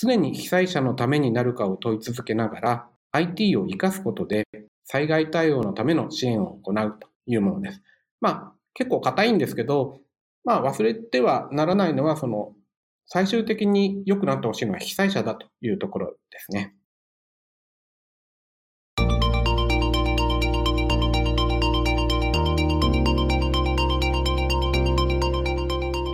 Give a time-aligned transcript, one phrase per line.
[0.00, 4.46] 常に被災者のためになるかを問い続けながら、IT を活かすことで
[4.84, 7.82] 災害対応のための支援を行うというものです。
[8.20, 10.00] まあ、結構硬いんですけど、
[10.44, 12.54] まあ、忘れてはならないのは、その、
[13.06, 16.77] 最終的に良くなってほしいのは被災者だというところですね。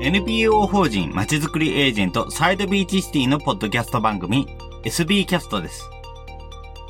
[0.05, 4.46] NPO 法人まちづくりエージェントサイドビーチシティのポッドキャスト番組
[4.84, 5.88] SB キャストです。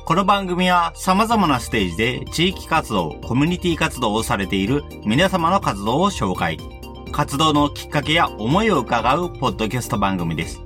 [0.05, 6.57] この番組は様々なステージで地域活動、コミュニティ活動をされている皆様の活動を紹介。
[7.13, 10.59] 活動のきっかけや思いを伺うポッドキャスト番組です。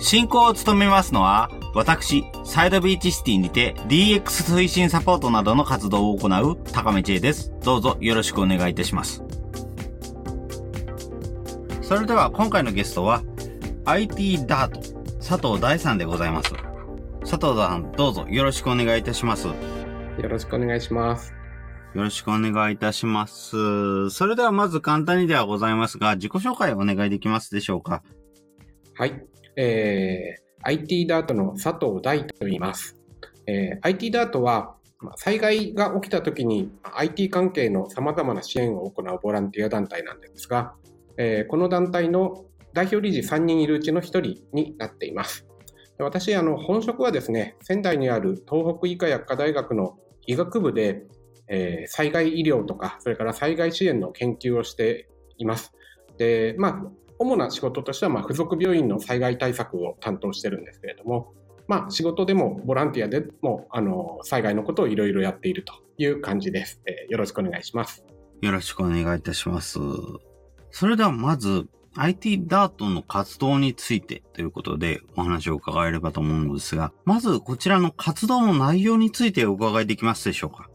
[0.00, 4.22] 進行を務めますのは、私、サイドビーチシティにて DX
[4.52, 7.52] 推進サポートなどの活動を行う高め知恵です。
[7.62, 9.27] どうぞよろしくお願いいたします。
[11.88, 13.22] それでは今回のゲストは
[13.86, 14.78] IT ダート
[15.26, 16.52] 佐藤大さんでございます。
[17.20, 19.46] 佐藤さん、どうぞよろしくお願いいたします。
[19.46, 19.54] よ
[20.28, 21.32] ろしくお願いします。
[21.94, 24.10] よろしくお願いいたします。
[24.10, 28.02] それではまず簡単にではございますが、自己紹介をお願いできますでしょうか？
[28.92, 29.24] はい。
[29.56, 32.98] えー、IT ダートの佐藤大と言います。
[33.46, 34.74] えー、IT ダートは、
[35.16, 40.74] 災害が起きた時に IT 関係の様々な支援を行うボランティア団体なんですが、
[41.18, 44.20] えー、この団体の代表理事3人いるうちの1人
[44.52, 45.46] になっています。
[45.98, 51.02] 私、あの、本職はですね、仙台にある東北医科薬科大学の医学部で、
[51.48, 55.08] えー、災害医療とか、それから災害支援の研究をして
[55.38, 55.72] います。
[56.16, 56.82] で、まあ、
[57.18, 61.34] 主な仕事としては、まあ、付属病院の災害対策を担当してるんですけれども、
[61.66, 68.04] まあ、仕事でもボランティアでも、あの、災害のことをいろいろやっているという感じです、えー、よろしくお願いします。
[68.40, 69.80] よろしくお願いいたします。
[70.70, 71.66] それではまず、
[71.96, 80.68] IT ダートの活動についてということでお話を伺えればと思うのですが、まずこちらの活動の内容についてお伺いできますでしょうか？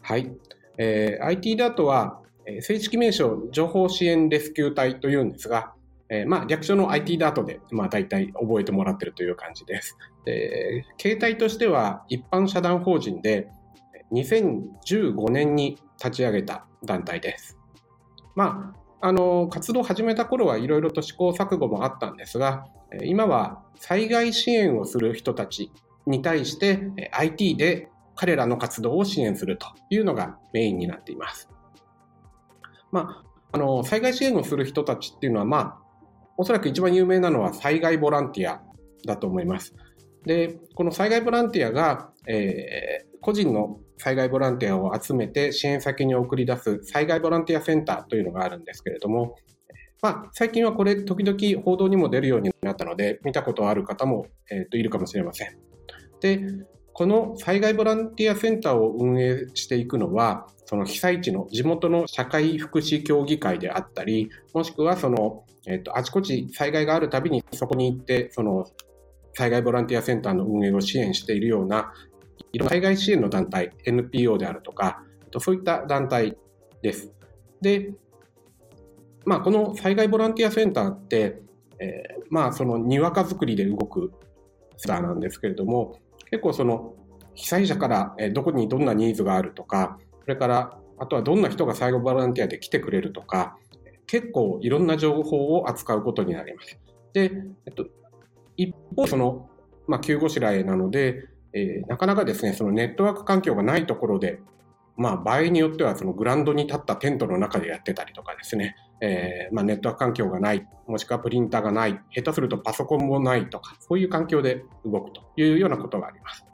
[0.00, 0.32] はい。
[0.78, 2.20] えー、IT ダートは、
[2.60, 5.72] 正式名称情報支援レスキュー隊というんですが、
[6.08, 9.96] えー、まあ略称の IT ダートで、まあ大体覚えてもらってるという感じです。
[10.24, 13.48] で、形態としては一般社団法人で
[14.12, 17.58] 2015年に立ち上げた団体です。
[18.34, 22.64] まあ、あの、活動を始めた頃はいろいろと試行錯誤もあったんですが、
[23.02, 25.70] 今は災害支援をする人たち
[26.06, 31.50] に対して IT で彼らの活動を支援するというのがメインになっています。
[32.92, 35.78] まあ、あの、災害支援をする人たちっていうのは、まあ、
[36.38, 38.62] おそらく一番有名なのは災害ボランティア
[39.06, 39.74] だと思います。
[40.24, 49.36] で、この災害ボランティアが、えー、個人の災害ボランティアを集めて支援先に送り出す災害ボランティアセンターというのがあるんですけれども、
[50.02, 55.56] まあ、最近はこれ時々報道にも出るようになったので見たことある方も、えー、といるかもしれません。
[56.20, 56.40] で、
[56.94, 68.64] この災害ボランティアセンターを運営していくのは、その被災地の地元の社会福祉協議会であったり、もしくはその、えっ、ー、と、あちこち災害があるたびにそこに行って、その
[69.34, 71.92] 災害ボランティアセンターの運営を支援しているような
[72.54, 75.02] いろんな災害支援の団体、NPO であるとか、
[75.40, 76.36] そういった団体
[76.82, 77.12] です。
[77.60, 77.92] で、
[79.26, 81.42] まあ、この災害ボランティアセンターって、
[81.80, 84.12] えー、まあ、そのにわか作りで動く
[84.76, 85.98] センターなんですけれども、
[86.30, 86.94] 結構その
[87.34, 93.58] 被災者からどこにどんなニーズがあるとか、それからあとはどんな人が災害ボランティアで来てくれるとか、
[94.06, 96.78] 結構いろんな情報を扱うことになります。
[97.12, 97.32] で、
[97.66, 97.86] えっと、
[98.56, 99.50] 一方、その、
[99.88, 104.40] まあ、急ごしらえなので、えー、なかなかですね、そのネットワーク環境がないところで、
[104.96, 116.44] まあ、場合によってはそのグラウンドに立ったテントの中でやってたりとかですね、えー、まあ、ネットワーク環境がない、もしくはプリンターがない、下手するとパソコンもないとか、そういう環境で動くというようなことがあります。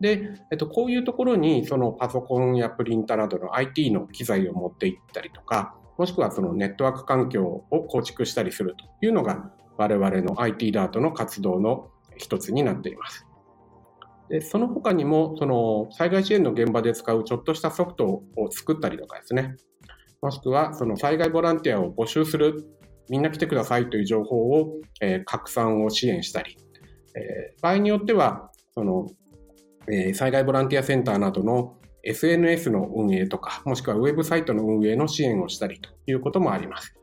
[0.00, 11.88] で、えっと、こういうところにそのパソコンやプリンターなどの IT の機材を持っていったりとか、もしくはそのネットワーク環境を構築したりするというのが我々の IT ダートの活動の
[12.18, 13.25] 一つになっています。
[14.28, 19.56] でその他にもその災害支援の現場で使うちょっとしたソフトを作ったりとかですね
[20.22, 22.64] もしくはその災害ボランティアを募集する
[23.08, 26.56] みんな来てくださいという情報を、えー、拡散を支援したり、
[27.14, 29.06] えー、場合によってはその、
[29.88, 36.94] えー、災害ボランティアセンターなどの SNS の運営とかもしくはウェブサイトの運営の支援をしたりということもあります。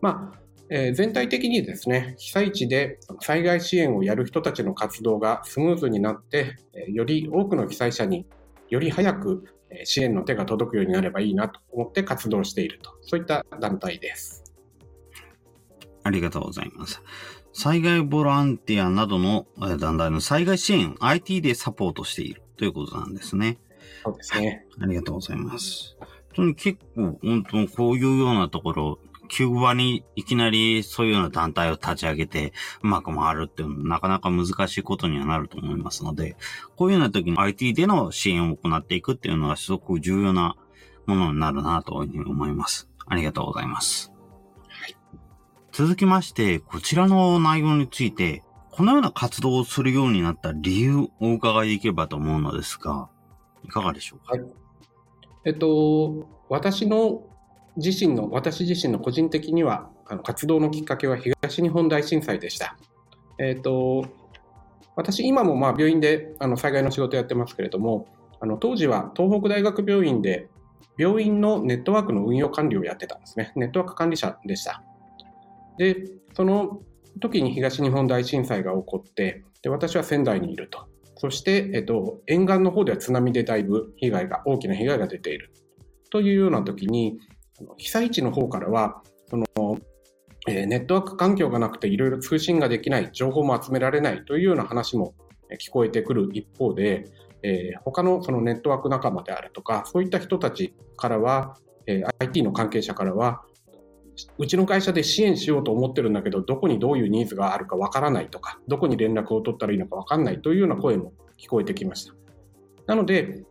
[0.00, 8.26] まあえー、全体的にですね、被災地で災害支援をやる人たちの活動がスムーズになって、えー、より多くの被災者に
[8.68, 9.44] より早く
[9.84, 14.44] 支援の手が届くようになればいいなと思って活動していると、そういった団体です。
[16.02, 17.02] ありがとうございます。
[17.52, 19.46] 災害ボランティアなどの
[19.78, 23.58] 団体の災害支援、IT でサポートしているということなんですね。
[24.04, 24.66] そうですね。
[24.80, 25.96] ありがとうございます。
[25.98, 32.52] 本当に結構、本当こういうようなところ、キューバにいきなりそういうような団体を立ち上げて
[32.82, 36.36] うまく回るっていうのはなかなか難しいことにはなると思いますので、
[36.76, 40.56] こういうような時に IT での支援を行っていくっていうのはすごく重要な
[41.06, 42.88] ものになるなというふうに思います。
[43.06, 44.12] ありがとうございます。
[44.68, 44.96] はい、
[45.72, 53.08] 続きまして、こちらの内容について、このような活動をするようになった理由をお伺いできればと思うのですが、
[53.64, 54.34] いかがでしょうか？
[54.34, 54.44] はい、
[55.46, 57.22] えっと、私の
[57.76, 62.76] 自身の、私自身の個人的には、あの活動のきっかけは東日本大震災でした。
[63.38, 64.06] えっ、と、
[64.96, 68.06] 私、今もまあ病院であの災害の仕事やってますけれども、
[68.40, 70.48] あの当時は東北大学病院で
[70.98, 73.52] 病院のネットワークの運用管理をやってたんですね。
[73.56, 74.82] ネットワーク管理者でした。
[75.78, 76.80] で、その
[77.20, 80.86] 時に東日本大震災が起こって、で私は仙台にいると。
[81.18, 85.50] そして、えっと、沿岸の方では津波でだいぶ被害が、大きな被害が出ている。
[86.10, 87.18] というような時に、
[87.76, 89.46] 被災地の方からは、その、
[90.46, 95.14] ネットワーク環境がなくていろいろ通信ができない、情報も集められないというような話も
[95.60, 97.06] 聞こえてくる一方で、
[97.42, 101.56] えー、他のそのネットワーク仲間であるとか、そういった人たちからは、
[102.18, 103.42] IT の関係者からは、
[104.38, 112.14] うちの会社で支援しようと思ってるんだけど、どこにどういうニーズがあるかわからないとか、どこに連絡を取ったらいいのかわかんないというような声も聞こえてきました。
[112.86, 113.44] なので、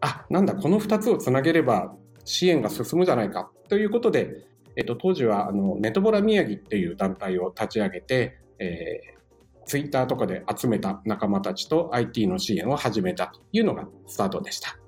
[0.00, 14.78] あ、なんだ、この2つをつなげれば支援が進むじゃないかということで、えっと、当時はあのネトボラ宮城っていう団体を立ち上げて、えー、ツイッターとかで集めた仲間たちと IT の支援を始めたというのがスタートでした。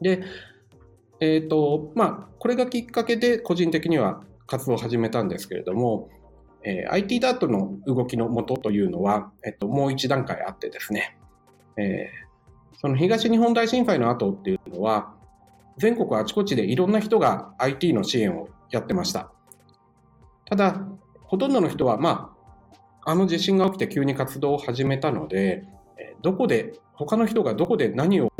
[0.00, 0.22] で、
[1.20, 6.08] えっ、ー、と、まあ、これがきっかけで個人的には活動を始めたんですけれども、
[6.64, 11.18] えー、IT ダートの動きのもとというのは、えっと、もう一段階あってですね、
[11.76, 15.14] えー、その東日本大震災の後っていうのは、
[15.80, 19.32] 全国あちこちでいろんな人が IT の支援をやってました。
[20.44, 20.86] ただ、
[21.22, 22.34] ほとんどの人は、ま
[23.04, 25.64] あ、あの地震が起きて急に活動を始めたので、
[26.22, 28.30] どこで、他の人がどこで何を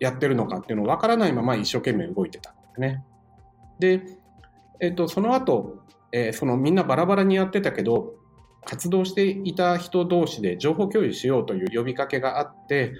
[0.00, 3.04] やってるのかっていうのを分からないまま一生懸命動いてたんですね。
[3.78, 4.02] で、
[4.80, 5.82] えっ、と、その後、
[6.12, 8.14] えー、そのみんなバラバラにやってたけど、
[8.64, 12.94] 活動していた人同士で情報共有しようという呼びかけがあって、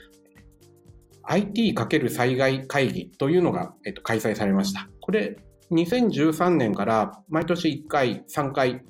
[1.29, 4.89] IT× 災害会議というのが、えっと、開催されました。
[5.01, 5.37] これ、
[5.71, 8.83] 2013年から毎年1回、3回、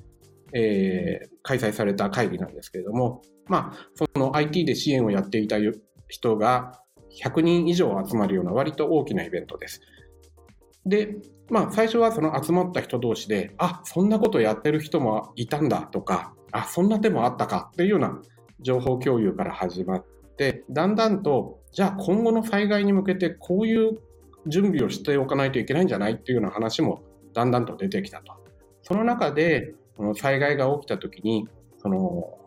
[0.53, 5.57] えー、開催された会議なんですけれども、まあ、その IT で支援をやっていた
[6.07, 6.79] 人が
[7.23, 9.81] 100人以上集まるような割と大きなイベントです。
[10.85, 11.17] で、
[11.49, 18.21] まあ、最初はその集まった人同士で、あ、そんなことやってる人もいたんだとか、あ、そんな手もあったかっていうような
[18.61, 20.05] 情報共有から始まっ
[20.37, 23.99] て、だんだんとじゃあ今後の災害に向けてこういう
[24.47, 27.03] 準備をしておかないといけないんじゃないっていうような話も
[27.33, 28.33] だんだんと出てきたと。
[28.81, 29.73] その中で、
[30.15, 31.47] 災害が起きた時に、
[31.79, 32.37] その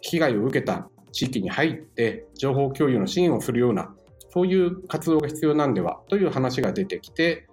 [0.00, 3.94] 被害を受けた地域に入って情報共有の支援をするような、
[4.30, 7.48] そういう活動が必要なんではという話が出てきて、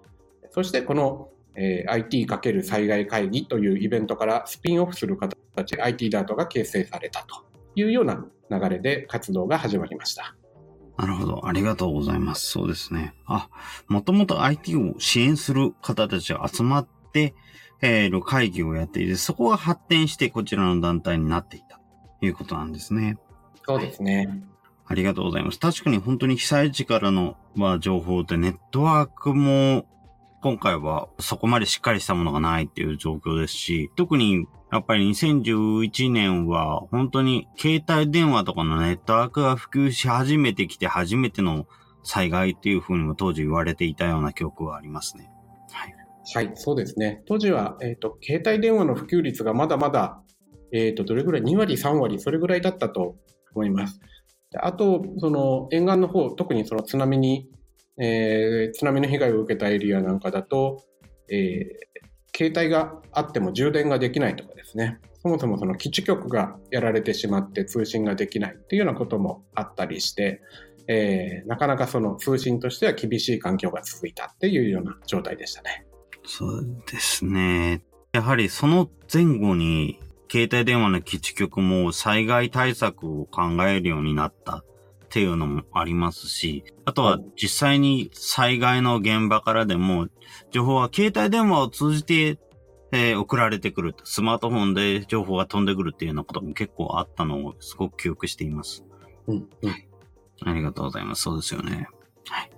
[0.52, 7.44] そしてこの、えー、IT× 災害会議というイベントからスピンオフする形で IT ダートが形成されたと
[7.76, 10.36] いうような流れで活動が始まりました。
[10.98, 11.48] なるほど。
[11.48, 12.48] ありがとうございます。
[12.48, 13.14] そうですね。
[13.26, 13.50] あ、
[13.88, 17.34] もともと IT を支援する方たちが集まって、
[17.82, 21.80] えー、会議をやっていて、そこが発展してこちらの団体になっていた
[22.20, 23.18] ということなんですね。
[23.66, 24.28] そうですね。
[24.28, 24.56] はい
[24.88, 25.60] ありがとうございます。
[25.60, 29.86] 確かに本当に被災地からの、まあ、情報でネットワークも
[30.46, 41.66] 今回はそこまでしっかりしたものがないっていう状況ですし、特にやっぱり2011年は本当に携帯電話とかのネットワークが普及し始めてきて初めての
[42.04, 45.32] 災害っていうふうにも当時言われていたような記憶はありますね。
[45.72, 45.96] はい。
[46.36, 47.24] はい、そうですね。
[47.26, 50.22] 当時は、えっ、ー、と、携帯電話の普及率がまだまだ、
[50.72, 53.16] えっ、ー、と、どれぐらい ?2 割、3割、それぐらいだったと
[53.56, 54.00] 思います。
[54.62, 57.50] あと、その、沿岸の方、特にその津波に、
[57.98, 60.84] えー、津波の被害を受けたエリアなんかだと、
[61.30, 70.42] えー、携帯があっても充電ができないとかですね、そもそもその基地局がやられてしまって通信ができないっていうようなこともあったりして、
[70.88, 75.86] えー、なかなかその通信としては厳しい環境が続いたっていうような状態でしたね。
[76.26, 77.82] そうですね。
[78.14, 80.00] やはりその前後に
[80.32, 84.64] 携帯電話の基地局も災害対策を考えるようになった
[85.16, 90.10] っていうのもありますし、あとは実際に災害の現場からでも、
[90.52, 92.38] 情報は携帯電話を通じて
[92.92, 93.96] えー送られてくる。
[94.04, 98.84] スマートフォンで情報が飛んでくるっていうようなことも結構あったのをすごく記憶しています。
[99.28, 99.48] うん。
[99.62, 99.70] うん。
[100.44, 101.22] ありがとうございます。
[101.22, 101.88] そうですよね。
[102.28, 102.52] はい。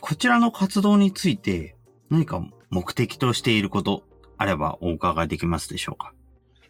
[0.00, 1.74] こちらの活動について
[2.08, 2.40] 何か
[2.70, 4.04] 目的としていること
[4.36, 6.12] あればお伺いできますでしょうか？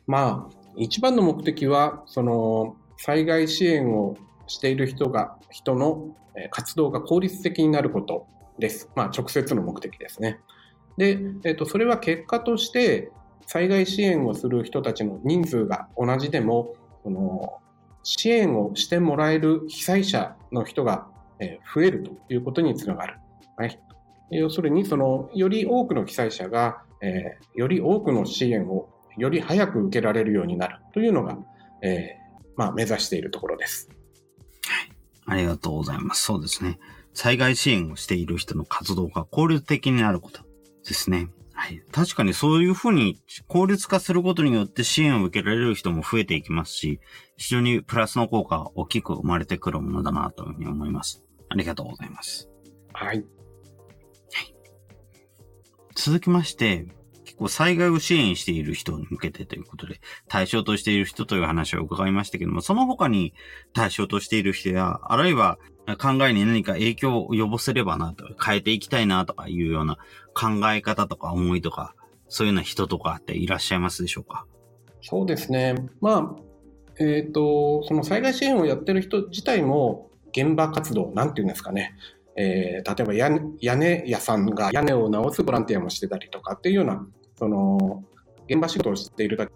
[0.06, 6.14] まあ、一番の目的は、その、災害支援をしている人が、人の
[6.50, 8.26] 活動が効率的になること
[8.58, 8.90] です。
[8.94, 10.40] まあ、直接の目的ですね。
[10.96, 13.10] で、えっ、と、それは結果として、
[13.46, 17.58] 災害支援をする人たちの人数が同じでも、その、
[18.02, 21.08] 支援をしてもらえる被災者の人が、
[21.74, 23.18] 増えるということにつながる。
[23.56, 23.80] はい。
[24.30, 31.38] 要するに、その、より多くの被災者が、えーより多くの支援をより早く受けられるようになるというのが、
[31.82, 32.24] えー
[32.56, 33.88] まあ、目指しているところです。
[35.26, 36.22] ありがとうございます。
[36.24, 36.78] そうですね。
[37.12, 40.42] 災害支援をしている人の活動が効率的になること
[40.86, 41.30] ですね。
[41.52, 41.82] はい。
[41.92, 47.00] 確かにそういうふうに効率化することによって支援を受けられる人も増えていきますし、
[47.36, 51.22] 非常にプラスの効果が大きく生まれてくるものだなというふうに思います。
[51.48, 52.48] ありがとうございます。
[52.92, 53.24] はい。
[55.96, 56.86] 続きまして、
[57.36, 63.34] 構災害を支援している人に向けてということで、対象としている人という話を伺いましたけども、その他に
[63.72, 65.58] 対象としている人や、あるいは
[65.98, 69.96] 考えに何か影響を及ぼせればなと、変えていきたいなとかいうような
[70.34, 71.94] 考え方とか思いとか、
[72.28, 74.46] そういうような人とかっていらっしゃいますでしょうか？
[75.02, 75.74] そうですね。
[76.00, 81.94] まあ、えっ、と、その災害支援をやってる人自体も、現場活動、なんていうんですかね。
[82.36, 88.04] えー例えば屋屋根屋さんが屋根を直すボランティアもしてたりとかっていうような、その、
[88.48, 89.50] 現場仕事をしている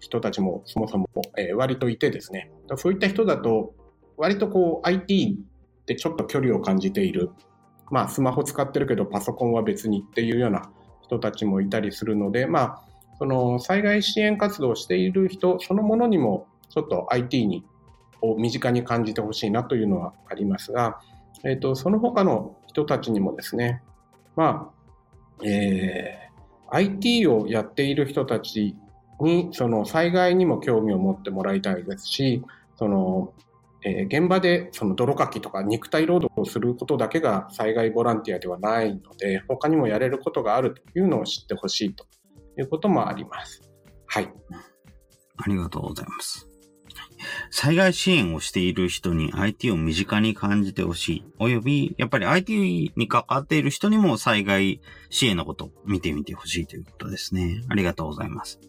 [0.00, 1.08] 人たちもそもそも、
[1.56, 2.50] 割といてですね。
[2.76, 3.74] そういった人だと、
[4.16, 5.38] 割とこう IT
[5.82, 7.30] ってちょっと距離を感じている。
[7.90, 10.70] まあスマホ使ってるけどパソコンは別にっていうような
[11.02, 12.82] 人たちもいたりするので、まあ
[13.18, 17.64] その災害支援活動をしている人そのものにもちょっと IT に
[18.22, 21.00] を身近に感じてほしいなというのはありますが、
[21.44, 23.82] えー、とその他の人たちにもですね、
[24.34, 24.72] ま
[25.40, 26.23] あえー
[26.70, 28.76] IT をやっている人たち
[29.20, 32.42] にその災害にも興味を持ってもらいたいですし、
[32.76, 33.32] その
[33.84, 42.06] えー現場でその泥かきとか肉体労働をすることだけが災害ボランティアではないので、他にもやれることがあるというのを知ってほしいと
[42.58, 43.62] いうこともあります。
[44.06, 44.32] はい。
[45.36, 46.53] ありがとうございます。
[47.50, 51.24] 災害支援をしている人に IT を身近に感じてほしい。
[51.38, 57.62] および、やっぱり IT に関わっている人にも災害支援のことを見てみてほしいということですね。
[57.68, 58.60] ありがとうございます。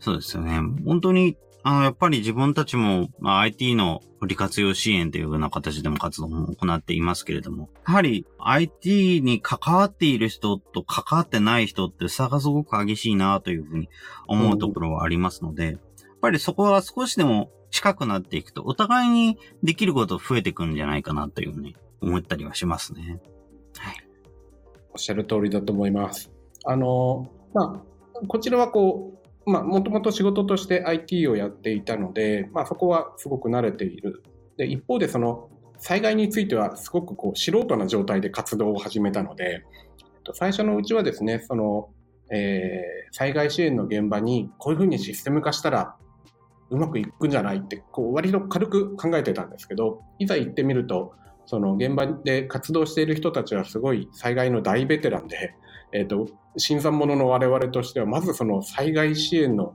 [0.00, 0.60] そうですよね。
[0.84, 13.88] 本当に、あの、やっぱり自分たちも、まあ、IT のフリ活用支援というような形でも活動も行っていますけれども、やはり IT に関わっている人と関わってない人って差がすごく激しいなというふうに
[14.26, 15.76] 思うところはありますので、やっ
[16.20, 23.20] ぱりそこは少しでも近くなっていくと、お互いにできること増えてくんじゃないかなというふうに思ったりはしますね。
[23.76, 23.96] はい。
[24.92, 26.30] おっしゃる通りだと思います。
[26.64, 27.82] あの、ま
[28.14, 34.22] あ、こちらはこう、まあ、もともと仕事として IT をやっていたので、まあ、そこはすごく慣れている。
[34.56, 39.64] で、一方でその、災害についてはすごくこう、素人な状態で活動を始めたので、
[39.98, 41.88] えっと最初のうちはですね、その、
[42.30, 45.94] えー災害支援の現場にこういうふうにシステム化したら
[46.70, 47.58] うまくいくんじゃない？
[47.58, 51.14] って、こう、割と軽く考えてたんですけど、いざ行ってみると、
[51.46, 55.54] その現場で活動している人たちはすごい災害の大ベテランで、
[55.92, 59.74] えっ、と、新参者の我々としては、まずその災害支援の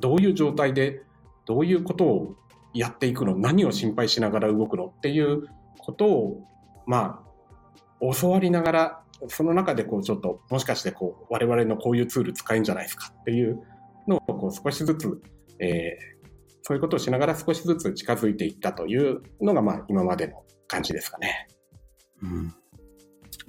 [0.00, 1.02] どういう状態で、
[1.46, 2.36] どういうことを
[2.72, 6.40] やっていくの、何を心配しながら動くのっていうことを、
[6.86, 13.62] まあ、教わりながら、その中でこうちょっと、もしかしてこう、我々のこういうツール使えんじゃないですかっていう
[14.06, 15.22] のをこう少しずつ、
[15.60, 16.14] えー
[16.66, 21.46] そういうことをしながら少しずつ近づいていったというのが、まあ、今までの感じですかね。
[22.22, 22.54] うん。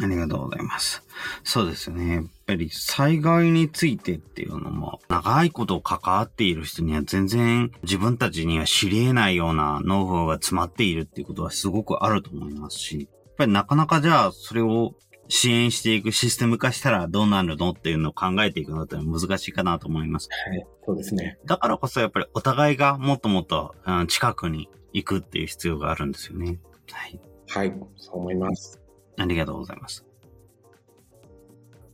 [0.04, 1.02] ありがとうございます。
[1.46, 2.16] そうですよね。
[2.16, 14.94] やっぱり災害についてっていうのも、長いこと関わっている人には全然自分たちには知り得ないようなノウハウが詰まっているっていうことはすごくあると思いますし、やっぱりなかなかじゃあそれを
[15.28, 20.30] 支援していくシステム化したらどうなるのっていうのを考えていくのって難しいかなと思います。
[20.50, 20.66] はい。
[20.86, 21.40] そうですね。
[21.46, 26.60] だからこそやっぱりお互いがもっともっとうん近くに行くっていう必要があるんですよね。
[26.92, 27.20] はい。
[27.48, 27.74] はい。
[27.98, 28.80] そう思います。
[29.18, 30.06] ありがとうございます。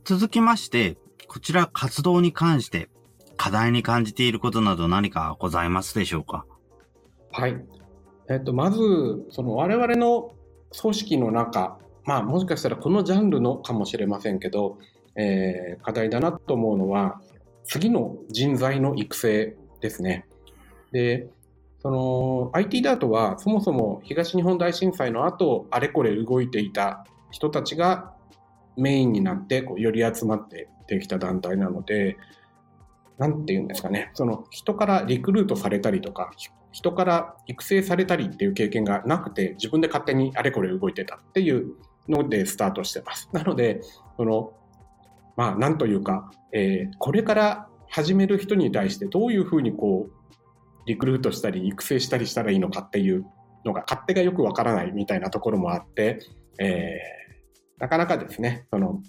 [0.04, 0.98] 続きまして、
[1.28, 2.90] こちら活動に関して
[3.36, 6.44] 課題に感じていることなど何かございますでしょうか？
[7.30, 7.64] はい。
[8.28, 8.78] えっと、まず、
[9.30, 10.34] その我々の
[10.80, 14.78] 組織の中、まあ、もしかしたらこのジャンルのかもしれませんけど、
[15.14, 17.20] えー課題だなと思うのは、
[17.64, 20.26] 次の人材の育成ですね。
[20.92, 21.28] で、
[21.80, 28.14] その IT ダートはそもそも東日本大震災の後、あれこれ動いていた人たちが
[28.76, 32.16] メインになってこうより集まってできた団体なので、
[33.18, 36.32] なんていうんですかね、その人からリクルートされたりとか、
[36.70, 41.74] 人から育成されたりっていう経験がなくて、自分で勝手にあれこれ動いてたっていう
[42.08, 43.28] のでスタートしてます。
[43.32, 43.80] なので、
[44.16, 44.52] その、
[45.36, 50.12] まあ、なんというか、えー、これから始める人に対してどういうふうにこう、
[50.86, 53.24] リクルートしたり育成したりしたらいいのかっていう
[53.64, 56.20] のが勝手がよくわからないみたいなところもあって、
[56.58, 59.00] えー、なかなかですね、その、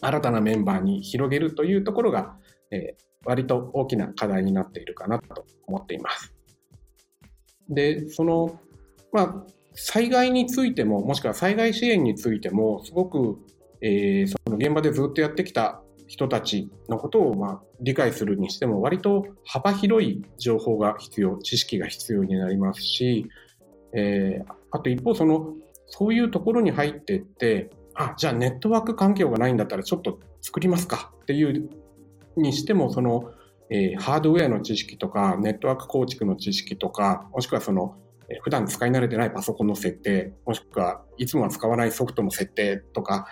[0.00, 2.36] 新たなメンバーに広げるというところが、
[2.70, 6.34] えー、割と大きな課題になっているかなと思っています。
[7.68, 8.60] で、その、
[9.12, 9.46] まあ、
[9.76, 13.38] 災害についても、もしくは災害支援についても、すごく、
[13.82, 23.28] えー、その現場でずっとやってきた人たちのことを、まあ、理解するにしても、割と幅広い情報が必要、知識が必要になりますし、
[23.92, 25.54] えー、あと一方、その、
[25.86, 31.68] そういうところに入っていって、あ、じゃあネットワーク環境がないんだったらちょっと作りますかっていう
[32.36, 33.30] にしても、その、
[33.70, 37.96] えー、ハードウェアの知識とか、ネットワーク構築の知識とか、もしくはその、
[38.42, 43.26] 普段使い慣れてないパソコンの設定、もしくはいつもは使わないソフトの設定とか、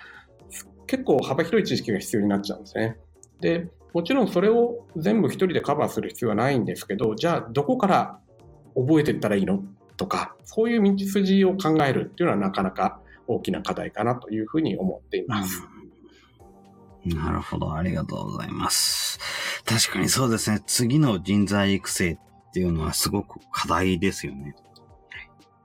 [0.87, 2.97] 結構幅広い知識が必要になっちゃうんですね。
[3.41, 8.19] で、もちろんそれを全部一人でカバーする必要はないんですけど、じゃあどこから
[8.77, 9.65] 覚えていったらいいの
[9.97, 15.63] とか、そういう道筋を考えるっていうのはなかなか大きな課題かなというふうに思っています。
[17.05, 17.75] なるほど。
[17.75, 19.19] ありがとうございます。
[19.65, 20.61] 確かにそうですね。
[20.67, 22.19] 次の人材育成っ
[22.53, 24.55] ていうのはすごく課題ですよね。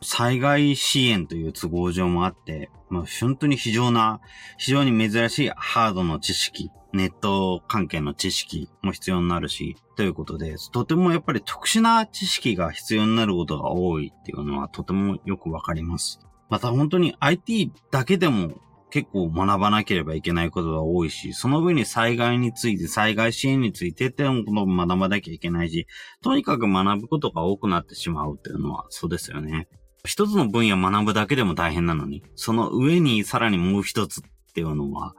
[0.01, 4.21] 災害支援という都合上もあって、まあ、本当に非常な、
[4.57, 16.19] 非常に珍しいハードの知識、ネット関係の知識も必要になるし、ということで、とてもやっぱり特殊な知識が必要になることが多いっていうのはとてもよくわかります。
[16.49, 25.85] また本当に IT だけでも結構学ばなければいけないことが多いし、その上に災害について、災害支援についてっていうのも学ばなきゃいけないし、
[26.23, 29.67] とにかく学ぶことが多くなってしまうっていうのはそうですよね。
[30.09, 34.23] 一つの分野を学ぶだけでも大変なのに、その上にさらにもう一つっ
[34.55, 35.15] ていうのは、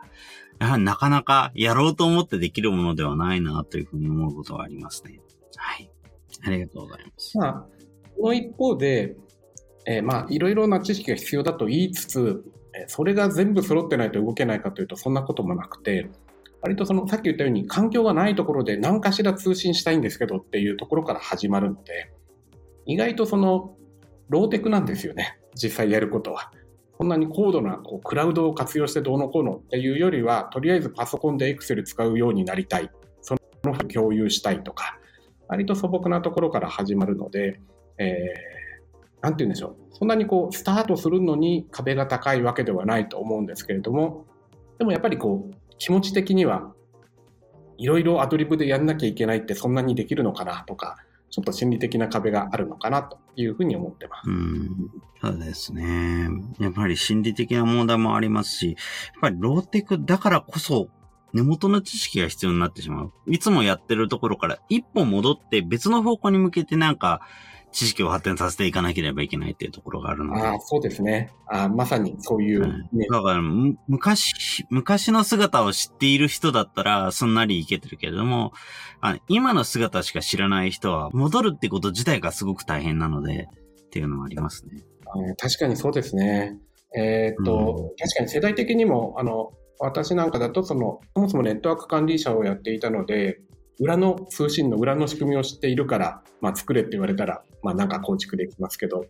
[0.59, 5.21] やはりなかなかやろうと思ってできるものではないなというふうに思うことがありますね。
[5.55, 5.89] はい。
[6.45, 7.39] ありがとうございます。
[7.39, 7.67] まあ、
[8.19, 9.17] この一方で、
[9.87, 12.45] えー、まあ、いろいろな知識が必要だと言いつつ、
[12.89, 16.11] それが全部揃ってないと動けないかというと、そんなこともなくて、
[16.63, 22.13] 割とその、さっき言ったように、環境がないところで何かしら通信したいんですけどっていうところから始まるので、
[22.87, 23.77] 意外とその、
[24.31, 25.39] ローテクなんですよね。
[25.55, 26.53] 実際やることは。
[26.97, 32.91] こんなに高度なこうクラウドを活用してどうのこうのっていうよりは、とりあえずパソコンで Excel 使うようになりたい。
[33.21, 34.99] その共有したいとか、
[35.49, 37.61] 割と素朴なところから始まるので、
[37.99, 39.77] えー、なんて言うんでしょう。
[39.91, 44.27] そんなにこう、スタートするのに壁が高いわけではないと思うんですけれども、
[44.79, 46.73] でもやっぱりこう、気持ち的には、
[47.77, 50.97] いろいろアドリブでやんなきゃいけないってそんなにできるのかなとか、
[51.31, 54.29] ちょっと心理的な壁があるのかなというふうに思ってます。
[54.29, 54.91] うん。
[55.23, 56.29] そうですね。
[56.59, 58.77] やっぱり心理的な問題もありますし、やっ
[59.21, 60.89] ぱりローテクだからこそ、
[61.33, 63.13] 根元の知識が必要になってしまう。
[63.27, 67.21] いつもやってるところから一歩戻って別の方向に向けてなんか
[67.73, 70.43] 知識を発展させていかなければいけないっていうところがあるので。
[70.43, 71.33] ああ、そうですね。
[71.47, 78.53] あまさにそういう、ね、だから、昔、昔の姿を知っている人だったら、すんなりいけてるけれども、
[79.01, 83.49] あ今の姿しか知らない人は、戻るってこと自体がすごく大変なので、
[83.87, 84.83] っていうのはありますね。
[85.37, 86.57] 確かにそうですね。
[86.97, 93.41] えー、っと、うん、確かに世代的にも、あの、私なんかだと、その、そもそもネットワーク管理者をやっていたので、
[93.81, 99.07] 裏の通信の裏の仕組みを知っているから、まあ、作れって言われたら、まあ、なんか構築できますけど、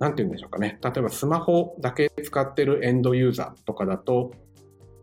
[0.00, 0.78] なんて言うんでしょうかね。
[0.82, 4.32] 例えばスマホだけ使ってるエンドユーザーとかだと、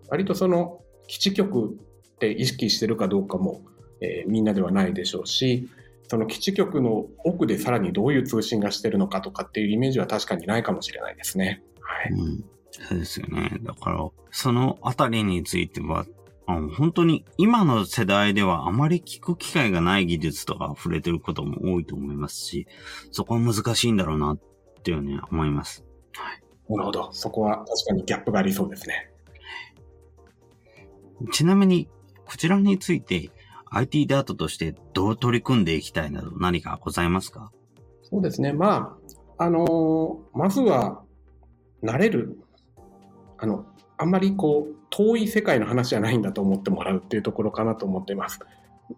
[0.10, 1.78] 割とその基地局
[2.16, 3.62] って意識してるかどうかも、
[4.02, 5.70] えー、みんなではないでしょうし、
[6.10, 11.64] その基地局の奥でさらにどういう通信がしてるのかとかっていうイメージは確かにないかもしれないですね。
[11.80, 12.14] はい。
[12.14, 13.52] うん、そうですよね。
[13.62, 16.06] だから、そのあたりについては、
[16.48, 22.68] 本当に今の世代ではあまり聞く機会がない技術とか触れてることも多いと思いますし、
[23.12, 24.40] そこは難しいんだろうなっ
[24.84, 25.84] ていうね、思います。
[26.14, 26.42] はい。
[26.70, 27.10] なるほど。
[27.12, 29.12] そこは確かにギャップがありそうですね。
[31.32, 31.90] ちなみに、
[32.26, 33.30] こちらについて
[33.70, 37.52] IT ダートとしてどう取り組んでいきたいなど何かございますか？
[38.04, 38.54] そうですね。
[38.54, 38.98] ま
[39.38, 41.04] あ、あのー、まずは、
[41.84, 42.40] 慣れる。
[43.38, 43.66] あの、
[43.98, 48.40] あんまりこう、遠い世界の話じゃないんだと思ってもらうっていうところかなと思っています。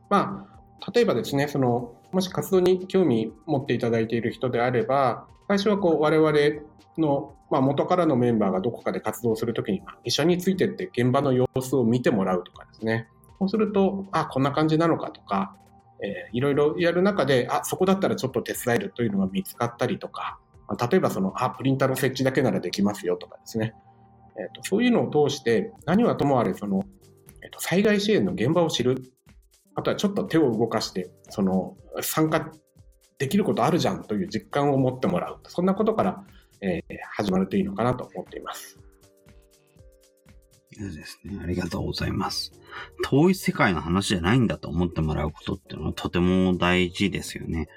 [0.09, 0.47] ま
[0.79, 6.31] あ、例えばですね、その、もし活動に興味持っていただいている人であれば、最初はこう、我々
[6.97, 13.09] の、まあ、元からのメンバーがどこかで活動するときに、一緒についてって現場の様子を見てもらうとかですね。
[13.39, 15.57] そうすると、あ、こんな感じなのかとか、
[16.01, 20.39] えー、いろいろやる中で、あ、そこだったらちょっと手伝えるというのが見つかったりとか、
[20.89, 23.73] 例えばその、あ、プリンターの設置だけならできますよとかですね。
[24.39, 26.86] えーと、そういうのを通して、何はともあれ、その、
[27.43, 29.12] えーと、災害支援の現場を知る。
[29.75, 32.52] あとはちょっと手を動かして、その、参加
[33.17, 35.39] できることあるじゃんという実感を持ってもらう。
[35.47, 36.23] そんなことから、
[36.62, 38.80] えー、始まるといいのかなと思っています。
[40.80, 41.38] いいですね。
[41.43, 42.54] ありがとうございます。
[43.04, 47.67] 遠い世界の話じゃないんだと思ってもらうことっていうのはとても大事ですよね。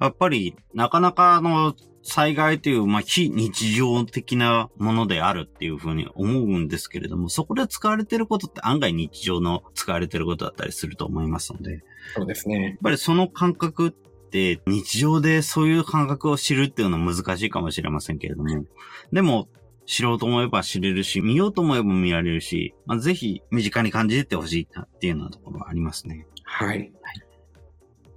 [0.00, 11.82] やっぱり、なかなかあの、災害という、まあ、非日常的なものであるっていうふうに思うんですけれども、そこで使われてることって案外日常の使われてることだったりすると思いますので。
[12.14, 12.62] そうですね。
[12.62, 18.64] やっぱりその感覚って日常でそういう感覚を知るっていうのは難しいかもしれませんけれども、
[19.12, 19.48] でも、
[19.88, 26.26] 知ろうと思えば知れるし、見ようと思えば見られるし、まあ、ぜひ身近に感じてほしいなっていうようなところはありますね。
[26.44, 26.68] はい。
[26.68, 26.92] はい、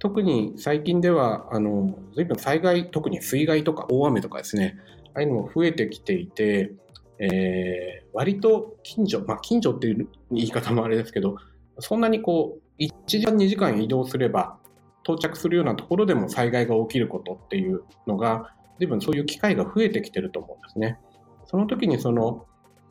[0.02, 4.76] 特に最近では、あの、随分災害、特に水害とか大雨とかですね、
[5.14, 6.72] ああいうのも増えてきていて、
[7.20, 11.36] えー、割と近所、まあ近所っていう言い方もあれですけど、
[11.78, 14.58] そんなにこう、1時間2時間移動すれば
[15.04, 20.98] 到着するようなところでも災害が起きることっていうのが、随分そういう機会が増えてきてると思うんですね。
[21.44, 22.46] その時にその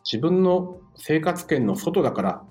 [0.05, 2.43] 自分の生活圏の外だから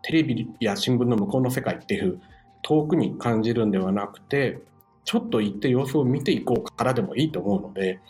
[0.00, 2.22] テレビや新聞の向こうの世界っていう
[2.62, 4.60] 遠くに感じるんではなくて
[5.04, 8.00] ちょっと行って様子を見ていこうからでもいいと思うので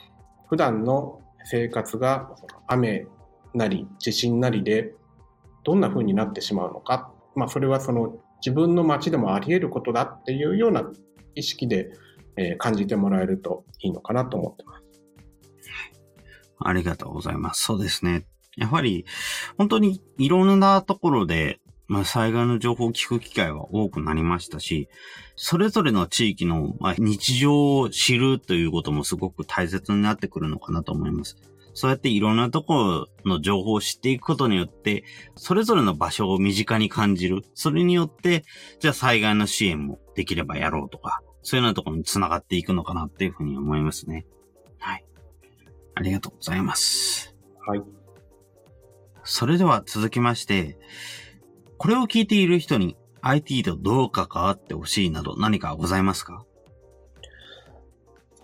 [0.49, 2.31] 普段の生活が
[2.67, 3.07] 雨
[3.55, 4.95] なり地震なりで
[5.65, 10.85] どんな風になってしまうのか、まあ、それはその自分の街でもあり得ることだっていうような
[11.35, 11.93] 意識で
[12.59, 14.83] 感じてもらえるといいのかなと思ってます。
[16.65, 17.63] ありがとうございます。
[17.63, 18.25] そうですね。
[18.57, 19.07] やはり、
[19.57, 21.61] 本当にいろんなところで、
[21.93, 24.89] まあ、災害の情報を聞く機会は多くなりましたし、
[25.37, 31.37] それぞれの地域の、まあ、日常を知るということもすごく大切になってくるのかなと思います。
[31.75, 35.05] そうやっていろんなところの情報を知っていくことによって、
[35.37, 37.43] それぞれの場所を身近に感じる。
[37.53, 38.47] それによって、
[38.81, 44.25] じゃあ災害の支援もできればやろうとか、そういうようなところに繋がっていくのかなっていうふうに思いますね。
[44.79, 45.05] はい。
[45.95, 47.37] ありがとうございます。
[47.67, 47.83] はい。
[49.25, 50.79] それでは続きまして、
[51.83, 56.45] これを聞いている人に IT とどう関わってほしいなど何かございますか？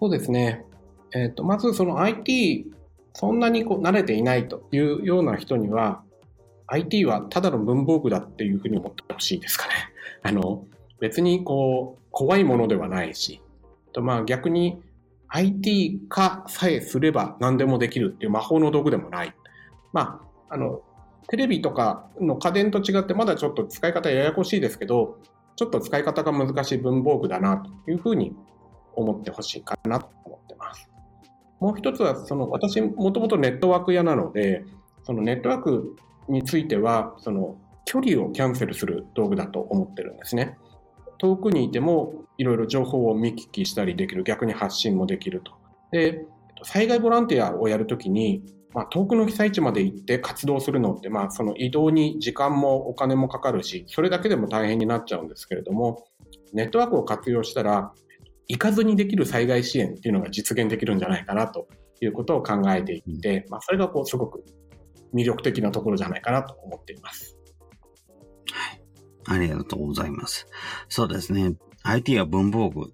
[0.01, 0.67] そうですね。
[1.15, 2.67] えっ、ー、と、まずその IT、
[3.15, 6.03] そんなにこう慣れていないというような人には、
[6.67, 9.73] IT はただの文房具だっていうふうに思ってほしいですかね。
[10.25, 10.67] あの、
[10.99, 13.41] 別にこう、怖いものではないし、
[13.93, 14.83] とまあ逆に
[15.29, 19.33] IT 化さえすれば何でもできるっていう魔法の道具でもない。
[19.93, 20.83] まあ、あの、
[21.29, 25.19] テレビとかの家電と違ってまだちょっと使い方ややこしいですけど、
[25.57, 28.35] ちょっと使い方が難しい文房具だなというふうに
[28.95, 30.89] 思ってほしいかなと思ってます。
[31.61, 34.65] もう一つは、その私もともとネットワーク屋なので、
[35.03, 35.97] そのネットワーク
[36.29, 40.57] については、その距離をキャンセルする道具だと思ってるんですね。
[41.19, 45.53] 遠くにいてもいろいろ情報を見聞きしたりできる、逆に発信もできると。
[45.91, 46.25] で、
[46.63, 48.43] 災害ボランティアをやるときに、
[48.75, 56.07] まあ、遠くの被災地まで行って活動するのって、まあ、その移動に時間もお金もかかるし、それだけでも大変になっちゃうんですけれども、
[56.53, 57.93] ネットワークを活用したら、
[58.47, 61.69] 行かずにできる災害支援っていうのが実現できるんじゃないかなと
[62.01, 64.45] いうことを考えていて、まあ、それがこうすごく
[65.15, 67.37] 魅力的なところじゃないかなと思っています。
[69.27, 70.47] ありがとうございます。
[70.89, 71.55] そうですね。
[71.83, 72.93] IT は文房具、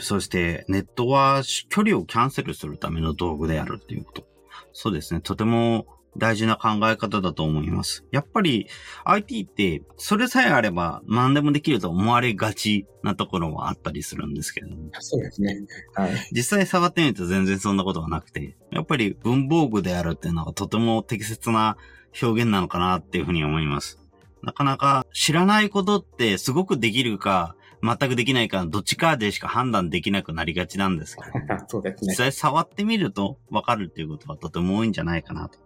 [0.00, 4.29] そしてネットは距離をキャンセルするための道具であるっていうこと。
[4.72, 5.20] そうですね。
[5.20, 8.04] とても大事な考え方だと思います。
[8.10, 8.66] やっぱり
[9.04, 14.90] IT ってそれさえあれば何でもできると思われがちなところはあったりするんですけれども。
[14.98, 15.56] そうですね。
[15.94, 16.10] はい。
[16.32, 21.76] 実際触ってみると全然そんなことはなくて、やっぱり文房具であるっていうのがとても適切な
[22.20, 24.00] 表現なのかなっていうふうに思います。
[24.42, 31.28] なかなか知らないことってすごくできるか、全くできないか、どっちかでしか判断できなくなりがちなんですけど、
[31.68, 32.10] そうですね。
[32.10, 35.58] 実際触ってみると分かるっていうことはとても多いんじゃないかなと。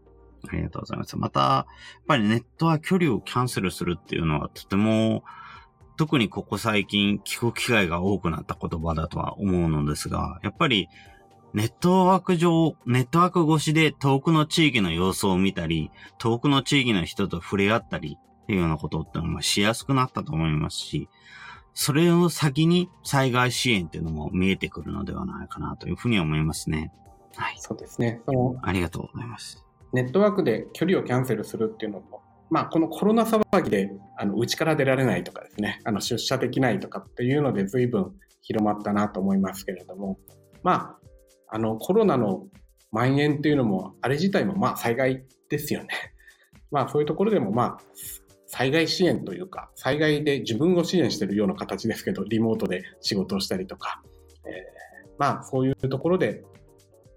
[0.48, 1.16] ありがとうございます。
[1.16, 1.66] また、や
[2.02, 5.24] っぱりネットは距離をキャンセルするっていうのはとても、
[5.96, 10.88] 特にここ最近聞く機会が多くなった言葉だとは思うのですが、やっぱり
[11.54, 21.08] ネットワーク上、ネットワーク越しで遠くの地域の様子を見たり、遠くの地域の人と触れ合ったり、っていうようなことってのもしやすくなったと思いますし、
[21.74, 26.92] それを先に災害支援っていうのも見えてくるのではないかなというふうに思いますね。
[27.36, 27.56] はい。
[27.58, 28.20] そうですね。
[28.26, 29.64] そのありがとうございます。
[29.92, 40.18] ネットワークで距離をキャンセルするっていうのも、まあ、このコロナ騒ぎで、あの、家から出られないとかですね、あの、出社できないとかっていうので随分広まったなと思いますけれども、
[40.62, 40.96] ま
[41.50, 42.46] あ、あの、コロナの
[42.94, 45.88] 蔓延っていうのも、あれ自体もまあ災害ですよね。
[46.70, 47.78] まあそういうところでもまあ、
[48.56, 54.00] 災害支援というか、災害で自分を支援しているような形ですけど、リモートで仕事をしたりとか、
[54.46, 56.44] えー、まあそういうところで、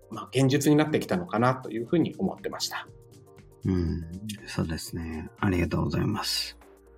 [0.10, 2.88] まあ現実になってきたのかなというふうに思ってました。
[3.65, 4.04] うん、
[4.47, 5.30] そうですね。
[5.39, 6.58] ありがとうございます。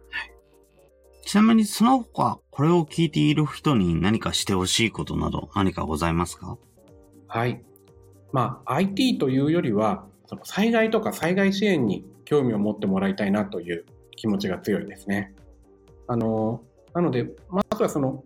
[0.09, 0.31] はい、
[1.25, 6.57] ちなみにその他、これを聞いている人に何かしてほしいことなど何かございますか？
[7.27, 7.61] はい。
[8.31, 13.83] まあ IT というよりは、その災害とか災害支援に興味を持ってもらいたいなという
[14.19, 15.33] 気持ちが強いですね。
[16.07, 16.61] あの、
[16.93, 18.23] なので、まずはその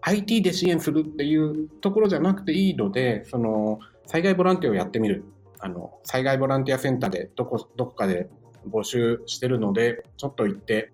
[0.00, 5.24] IT で支援するっていうところじゃなくていいので、その災害ボランティアをやってみる。
[5.58, 8.30] あの、災害ボランティアセンターでどこ、どこかで
[8.70, 10.92] 募集してるので、ちょっと行って、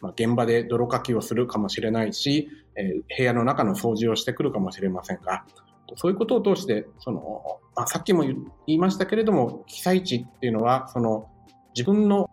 [0.00, 5.44] まあ、現場で泥かきをするかもしれないし、えー、部屋の中の掃除をしてくるかもしれませんが、
[5.96, 8.36] そういうことを通して、その、まあ、さっきも言
[8.66, 11.30] いましたけれども、被災地っていうのは、その、
[11.78, 12.28] 自分の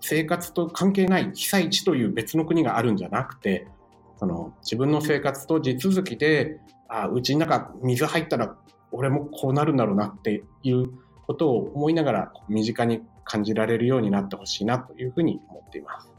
[0.00, 3.68] 生活と関係ない被災地という別の国があるんじゃなくて、
[4.16, 6.58] その自分の生活と地続きで、
[6.88, 8.56] あうちの中水入ったら
[8.90, 10.90] 俺もこうなるんだろうなっていう
[11.28, 16.10] ことを思いながら身近に感じられるようになってほしいなというふうに思っています。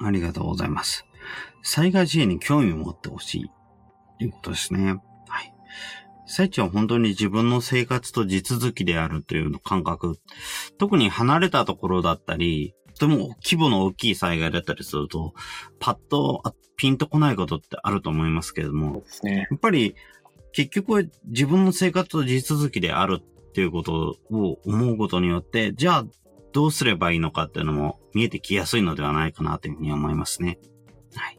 [0.00, 1.06] ありがとうございます。
[1.62, 3.50] 災害支援に興味を持ってほしい
[4.18, 5.00] ということですね。
[6.30, 6.46] はい。
[6.46, 10.18] 被災地は本当に自分の生活と地続きであるという感覚。
[10.78, 15.34] 特に離れたところだったり、とても規模の大きい災害だったりすると、
[15.78, 16.42] パッと
[16.76, 19.96] ピンとこないことってあると思いますけれども、ね、やっぱり
[20.52, 26.06] 結局は自分の生活と地続きであるっていうことを思うことによって、じゃあ
[26.52, 30.58] どうすればいいのかっていうのも見えてきやすいのではないかなというふうに思いますね。
[31.14, 31.38] はい。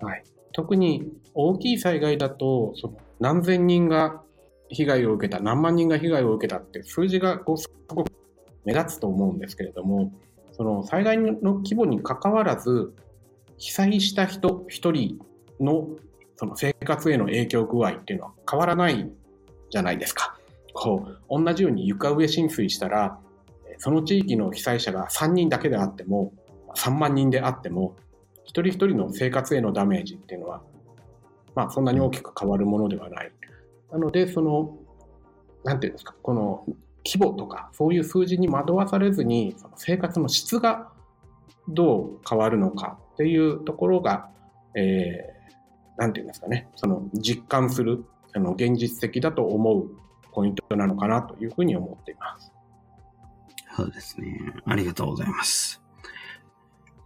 [0.00, 0.24] はい。
[0.52, 4.22] 特に大きい災害だと、その何千人が
[4.72, 8.12] 被害を受けた、何万人が被害を受けたって数字がこうすごく
[8.64, 10.12] 目立つと思うんですけれども、
[10.52, 12.92] その災害の規模にかかわらず、
[13.58, 15.18] 被災した人一人
[15.60, 15.88] の
[16.36, 19.10] その生活への影響具合っていうのは変わらない
[19.70, 20.36] じゃないですか。
[20.74, 23.18] こう、同じように床上浸水したら、
[23.78, 26.32] その地域の被災者が3人だけであっても、
[26.76, 27.96] 3万人であっても、
[28.44, 30.62] 一人一人の生活へのダメージっていうのは、
[31.54, 33.32] まあそんなに大きく変わるものではない。
[33.92, 34.78] なので、その、
[35.64, 36.64] なんていうんですか、この
[37.04, 40.90] 規模とか、そういう数字に惑わされずに、その生活の質が
[41.68, 44.30] どう変わるのかっていうところが、
[44.74, 49.90] えー、なんていうんですかね、その実感する、あの現実的だと思う
[50.32, 52.52] ポイントなのかなというふうに思っています。
[53.76, 54.38] そうですね。
[54.64, 55.82] ありがとうございます。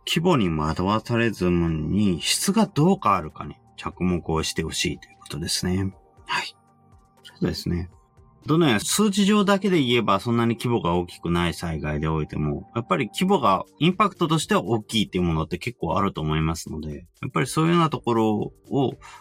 [0.07, 5.93] 規模に惑わされずに質がどう変わるかに着目をしてほしいということですね。
[6.27, 6.56] はい。
[7.41, 7.91] そうですね。
[8.47, 18.53] どのような数値上だけで言えばそんなに規模が大きくない災害でおいても、やっぱり規模が、インパクトとしては大きいっていうものって結構あると思いますので、やっぱりそういうようなところを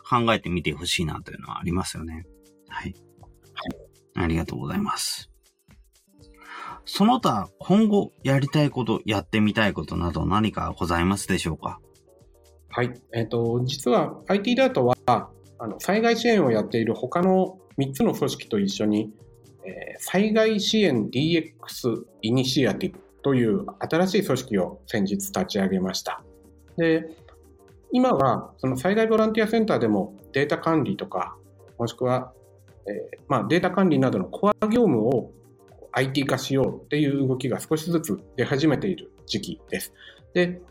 [0.07, 2.25] 考えてみてほしいなというのはありますよね。
[2.69, 2.93] はい。
[2.93, 4.23] はい。
[4.23, 5.31] ありがとうございます。
[6.85, 11.79] その他、今後やりたいこと、やってみたいことなど何かございますでしょうか？
[12.69, 12.93] はい。
[13.11, 14.95] えっ、ー、と、実は IT ダートは、
[15.57, 19.11] あの、災害支援をやっている他の3つの組織と一緒に、
[19.65, 26.23] えー、災害支援 DX イニシアティブという新しい組織を先日立ち上げました。
[26.77, 27.09] で、
[27.91, 31.35] 今はその災害ボランティアセンターでもデータ管理とか、
[31.77, 32.33] もしくは、
[32.87, 35.31] えー、まあ、データ管理などのコア業務を
[35.91, 39.93] IT 化しようっていう動きが少しずつ出始めている時期です。
[40.33, 40.61] で、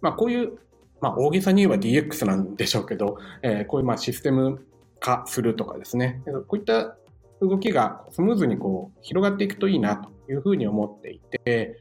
[0.00, 0.58] まあ、こういう、
[1.00, 4.64] まあ、大げさに言えば DX なんでしょうけど、えー、こういうまあシステム
[5.04, 6.96] 化するとかですね、こういった
[7.42, 11.78] 動きがスムーズにこう広がっていくといいなというふうに思っていて、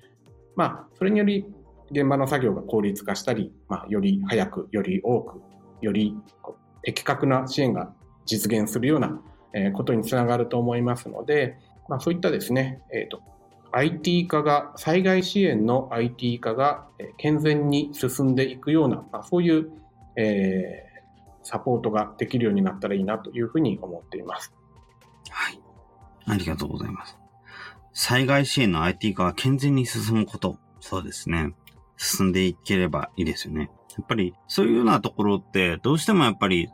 [0.58, 1.46] まあ、それにより
[1.92, 5.42] 現場の作業が効率化したり、まあ、より早く、より多く、
[5.82, 6.18] より
[6.82, 7.94] 的確な支援が
[8.26, 9.22] 実現するような
[9.74, 11.58] ことにつながると思いますので、
[11.88, 13.22] まあ、そういったですね、えーと、
[13.72, 19.72] IT 化が、災害支援の IT 化が健全に進んでいくような、まあ、そういう、
[20.18, 20.93] えー、
[21.44, 24.54] サポートができるようになったらいいなというふうに思っています。
[25.30, 25.62] はい。
[26.26, 27.18] ありがとうございます。
[27.94, 30.58] 災害支援の IT 化は健全に進むこと。
[30.80, 31.54] そうですね。
[31.98, 33.70] 進んでいければいいですよね。
[33.98, 36.68] やっぱり、そういうようなところって、どうしてもやっぱり、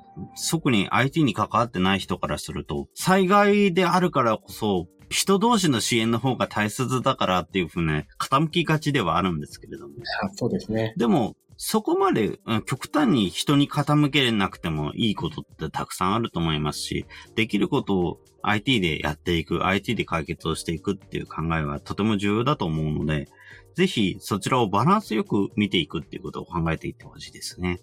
[0.49, 9.95] 特に IT に関わってない人からすると、災害であるからこそ、人同士の支援の方が大切だからっていうふうに、傾きがちではあるんですけれども。
[10.33, 10.93] そうですね。
[10.97, 23.27] でも、そこまで極端に人に傾けれなくてもいいことってたくさんあると思いますし、できることを IT でやっていく、IT で解決をしていくっていう考えはとても重要だと思うので、
[23.75, 27.81] ぜひそちらをバランスよく見ていくっていうことを考えていってほしいですね。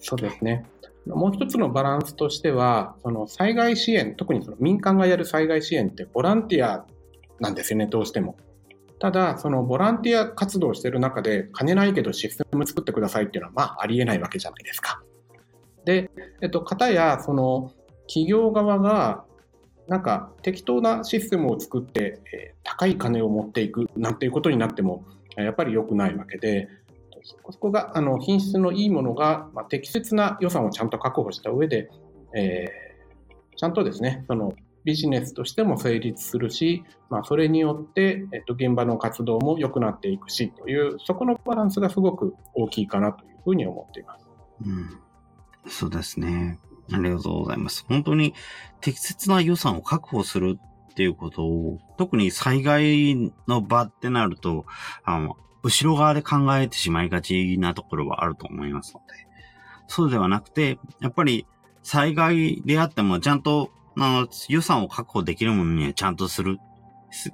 [0.00, 0.66] そうですね。
[1.06, 6.84] もう一つのバランスとしては、その災害支援、特にその民間がやる災害支援ってボランティア
[7.38, 8.36] なんですよね、どうしても。
[9.00, 15.02] ただ、そのボランティア活動している中で、金ないけどシステム作ってくださいっていうのは、まあ、ありえないわけじゃないですか。
[15.84, 16.10] で、
[16.42, 17.72] えっと、方や、その、
[18.08, 19.24] 企業側が、
[19.86, 25.04] なんか、適当なシステムを作って、えー、高い金を持っていくなんていうことになっても、
[25.36, 26.68] やっぱり良くないわけで、
[27.22, 31.88] そこが、あの、品質のいいものが、まあ、適切な予算をちゃんと確保した上で、
[32.34, 44.26] えー、ちゃんとですね、その、ビジネスとしても成立するし、まあ、それによって、えっと、現場の活動も良くなっていくしという、そこのバランスがすごく大きいかなというふうに思っています。
[44.64, 45.00] うん。
[45.70, 46.58] そうですね。
[46.92, 47.84] ありがとうございます。
[47.88, 48.34] 本当に
[48.80, 50.58] 適切な予算を確保する
[50.90, 54.64] っていうことを、特に災害の場ってなると、
[55.04, 59.06] あの、後ろ側で考えてしまいがちなところはあると思いますので、
[59.86, 61.46] そうではなくて、やっぱり
[61.82, 66.58] 災害であってもちゃんとあの、予算を確保できるものにはちゃんとする。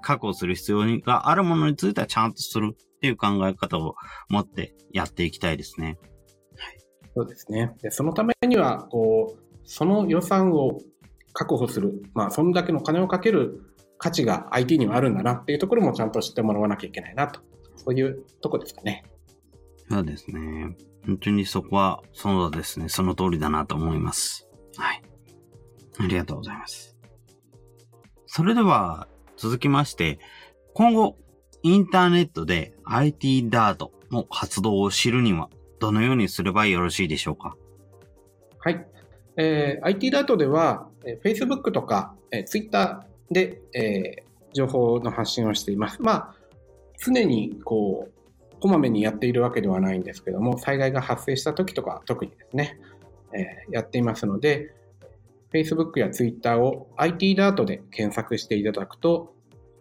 [0.03, 3.97] 確保する必要があるものについてはちゃんとするっていう考え方を
[4.29, 5.99] 持ってやっていきたいですね。
[6.57, 6.79] はい。
[7.15, 7.75] そうですね。
[7.83, 10.79] でそのためには、こう、その予算を
[11.33, 12.03] 確保する。
[12.15, 17.41] まあ、そんだけの金をかける価値が IT にはあるんだなっていうところもちゃんと知ってもらわなきゃいけないなと。
[17.77, 19.05] そういうとこですかね。
[19.91, 20.77] そうですね。
[21.05, 22.89] 本当にそこは、そうですね。
[22.89, 24.49] その通りだなと思います。
[25.99, 26.97] ありがとうございます。
[28.27, 30.19] それでは、続きまして、
[30.75, 31.17] 今後、
[31.63, 37.57] インターネットで IT ダートの活動を知るには、どのようにすればよろしいでしょうか？
[38.59, 38.87] はい。
[39.37, 46.01] えー、IT ダートでは、えー、Facebook とか、えー、Twitter で、えー、情報の発信をしています。
[46.01, 46.35] まあ、
[47.05, 52.79] 常にこう、こまめにやっているわけではないんですけども、災害が発生した時とか特にですね、
[53.35, 54.75] えー、やっていますので、
[55.55, 59.35] Facebook や Twitter を IT ダートで検索していただくと、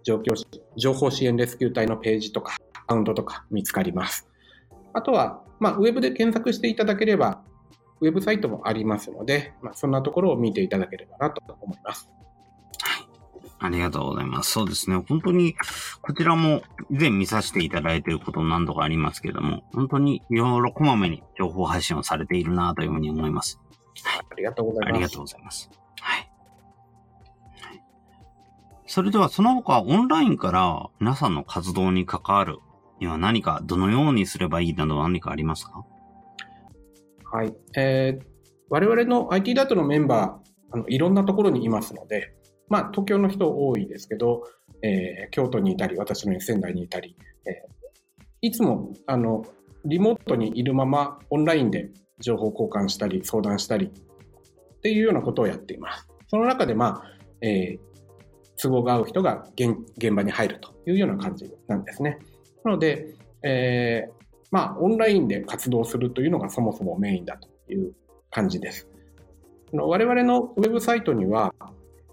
[0.04, 0.36] 状況
[0.78, 4.30] 情報支援レスキュー隊のページとか、アカウントとか見つかります。
[4.94, 7.42] あとは、まあ、ウェブで検索していただければ、
[8.02, 12.08] ウェブサイトもありますので、まあ、そんなところを見ていただければなと思います。
[13.60, 14.52] ありがとうございます。
[14.52, 14.98] そうですね。
[15.08, 15.56] 本当に、
[16.02, 23.63] こちらも以前見させていただいていること何度かありますけれども、本当にいろいろこまめに情報配信をされているなというふうに思います。
[24.04, 24.26] はい。
[24.32, 24.90] ありがとうございます。
[24.90, 25.70] ありがとうございます。
[26.00, 26.30] はい。
[28.86, 32.60] それではその他オンラインから皆さんの活動に関わる
[33.00, 35.86] には何かどのようにすればいいなど何かありますか？
[37.32, 37.56] はい。
[37.76, 38.26] えー、
[38.70, 42.36] 我々の IT ダートのメンバー、あのいろんなところにいますので、
[42.70, 44.44] まあ東京の人多いですけど、
[44.84, 49.44] えー、京都にいたり、私の仙台にいたり、えー、いつもあの
[49.86, 51.90] リモートにいるままオンラインで
[52.24, 56.08] 情報交換したり、相談したりっていうようなことをやっています。
[56.28, 57.04] その中で、まあ、
[57.42, 57.80] えー、
[58.58, 59.76] 都合が合う人が現
[60.14, 62.20] 場に入るというような感じなんですね。
[62.64, 64.14] なので、えー、
[64.52, 67.94] まあ、オンラインで活動するというのがそもそもメインだという
[68.32, 68.88] 感じです。
[69.74, 71.54] 我々のウェブサイトには、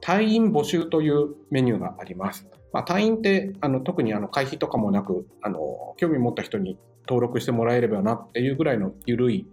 [0.01, 2.47] 隊員募集というメニューがあります。
[2.73, 9.47] まあ、隊員ってあの特にあの会費とかもなくあの興味持った人に登録してもらえればなっていうぐらいの緩い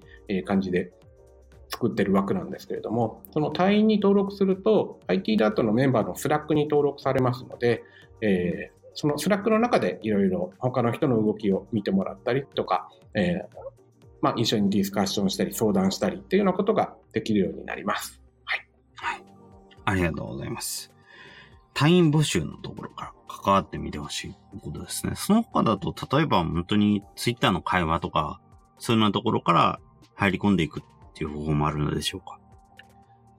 [0.45, 0.91] 感じで
[1.69, 7.83] 作ってる枠なんですけれども、その隊員に登録すると、IT ダートのメンバーの Slack に登録されますので、
[8.21, 13.67] えー、そのスラックの中でいろいろ他の人の動きを見てもらったりとか、えー、
[14.21, 18.21] まあ、一緒にディスカッションしたり相談したりっていうようなことができるようになります。
[18.45, 18.67] はい。
[18.95, 19.23] はい。
[19.85, 20.91] ありがとうございます。
[21.73, 25.13] 隊員募集のところから関わってみてほしいことですね。
[25.15, 28.41] その他だと、例えば本当にツイッターの会話とか、
[28.79, 29.79] そういうようなところから
[30.17, 32.39] 入り込んでいくっていう方法もあるのでしょうか？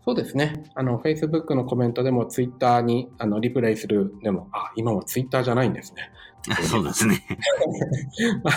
[0.04, 0.64] そうですね。
[0.74, 6.10] あの、Facebook のコメントでも Twitter にあのリプレイするでも、あ、今は Twitter じゃないんですね。
[6.62, 7.26] そうですね。
[8.42, 8.54] まあ、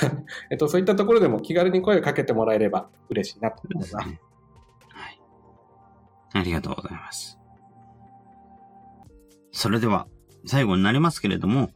[0.50, 3.98] えっと、そういったところでも気軽に声をかけてもらえれば嬉しいなと思います。
[3.98, 4.20] ね、
[4.90, 5.22] はい。
[6.34, 7.38] ありがとうございます。
[9.52, 10.08] それでは、
[10.46, 11.72] 最後になりますけれども、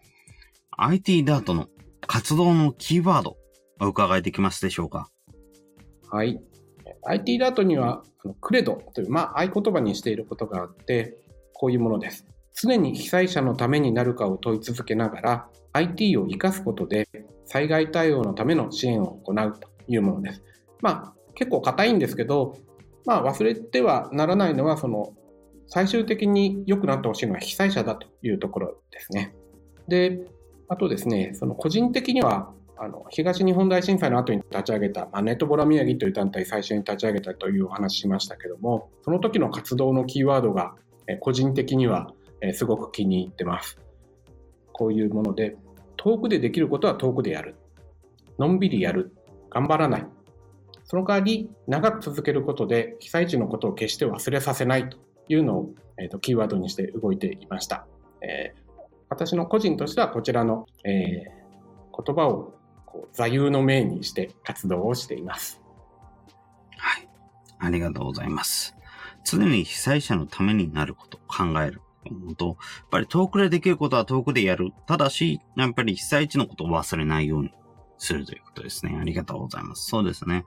[0.78, 1.68] IT ダートの
[2.08, 3.36] 活動のキーワード
[3.82, 5.10] お伺いできますでしょうか？
[6.10, 6.39] はい。
[7.03, 8.03] IT ダートには、
[8.41, 11.18] クレドという、まあ、合言葉にしていることがあって、
[11.53, 12.26] こういうものです。
[12.56, 17.08] 常に被災者のためになるかを問い続けながら、IT を活かすことで
[17.45, 20.43] 災害対応のための支援を行うというものです。
[20.82, 22.56] まあ、結構硬いんですけど、
[23.06, 25.14] まあ、忘れてはならないのは、その、
[25.68, 29.36] 最終的に良くなってほしいのは被災者だというところですね。
[29.88, 30.22] で、
[30.68, 40.76] あとですね、その個人的には、あの東日本大震災の後に立ち上げた、まあ、ネットボラ宮城という団体最初に立ち上げたというお話しましたけども、その時の活動のキーワードが、
[41.08, 42.12] え個人的には、
[42.42, 43.80] えすごく気に入ってます。
[44.74, 45.56] こういうもので、
[45.96, 47.56] 遠くでできることは遠くでやる。
[48.38, 49.14] のんびりやる。
[49.50, 50.06] 頑張らない。
[50.84, 54.98] その代わり、長く続けることで被災地のことを決して忘れさせないと
[55.30, 57.88] いうのを、えーと、キーワードにして動いていました。
[58.22, 62.55] えー、私の個人としてはこちらの、えー、言葉を
[62.96, 65.62] こう座右の銘にして活動をしています。
[66.78, 67.10] はい。
[67.60, 68.78] ありがとうございます。
[69.26, 71.82] 常に被災者のためになることを、考える
[72.38, 72.56] と、やっ
[72.91, 74.72] ぱり遠くでできることは遠くでやる。
[74.88, 77.52] ただし、やっぱり被災地のことを忘れないように
[77.98, 78.98] するということですね。
[78.98, 79.89] ありがとうございます。
[79.89, 80.46] そうですね。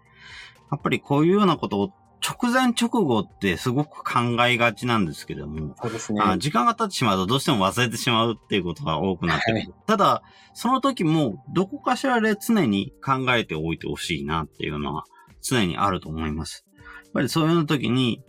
[0.70, 6.20] やっぱりこういうようなことを直前直後ってすごく考えがちなんですけども、そうですね。
[6.38, 9.54] 時間が経ってしまうとどうしても忘れてしまうっていうことが多くなってくる。
[9.56, 10.22] はい、ただ、
[10.54, 15.04] その時もどこかしらで常に考えておいてほしいなっていうのは
[15.42, 16.64] 常にあると思います。
[16.76, 18.22] やっぱりそういう時に、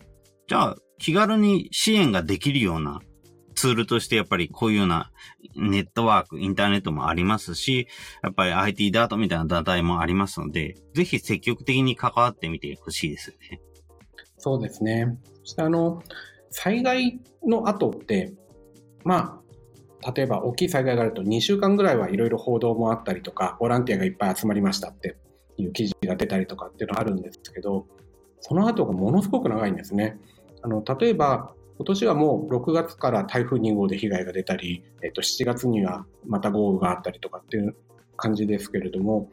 [0.47, 3.01] じゃあ気軽に支援ができるような
[3.55, 5.11] ツールとしてやっぱりこういうような
[5.55, 7.87] ネットワーク、インターネットもありますし、
[8.23, 13.59] やっぱり IT ダートみたいな団体もありますので、ぜひ積極的に関わってみてほしいですよね。
[14.39, 15.17] そうですね。
[15.43, 16.01] そしてあの、
[16.49, 18.33] 災害の後って、
[19.03, 19.41] ま
[20.03, 25.17] あ、例えば大きい災害があると2週間ぐらいはいろいろ報道もあったりとか、ボランティアがいっぱい集まりましたって
[25.57, 27.85] いう記事が出たりとかっていうのがあるんですけど、
[28.39, 30.17] その後がものすごく長いんですね。
[30.61, 37.75] あの、例えば、今年はもう6月から台風2号で被害が出たり、えっと、7月にはまた豪雨があったりとかっていう
[38.17, 39.29] 感じですけれども、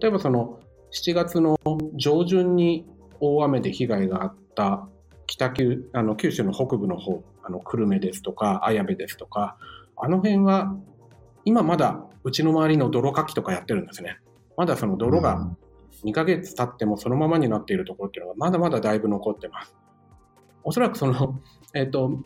[0.00, 0.58] 例えばその
[0.90, 1.58] 7月の
[1.94, 2.86] 上旬に
[3.20, 4.88] 大雨で被害があった
[5.26, 9.56] 北九あの九州の北部の方、あの久留米ですとか綾部ですとか、
[9.96, 10.76] あの辺は
[11.44, 14.18] 今まだうちの周りの泥かきとかやってるんですね。
[14.56, 15.48] まだその泥が
[16.04, 19.76] 2ヶ月経ってもそのままになっているところっていうのがまだまだだいぶ残ってます。
[20.64, 21.40] おそらくその、
[21.74, 22.20] えっ、ー、と、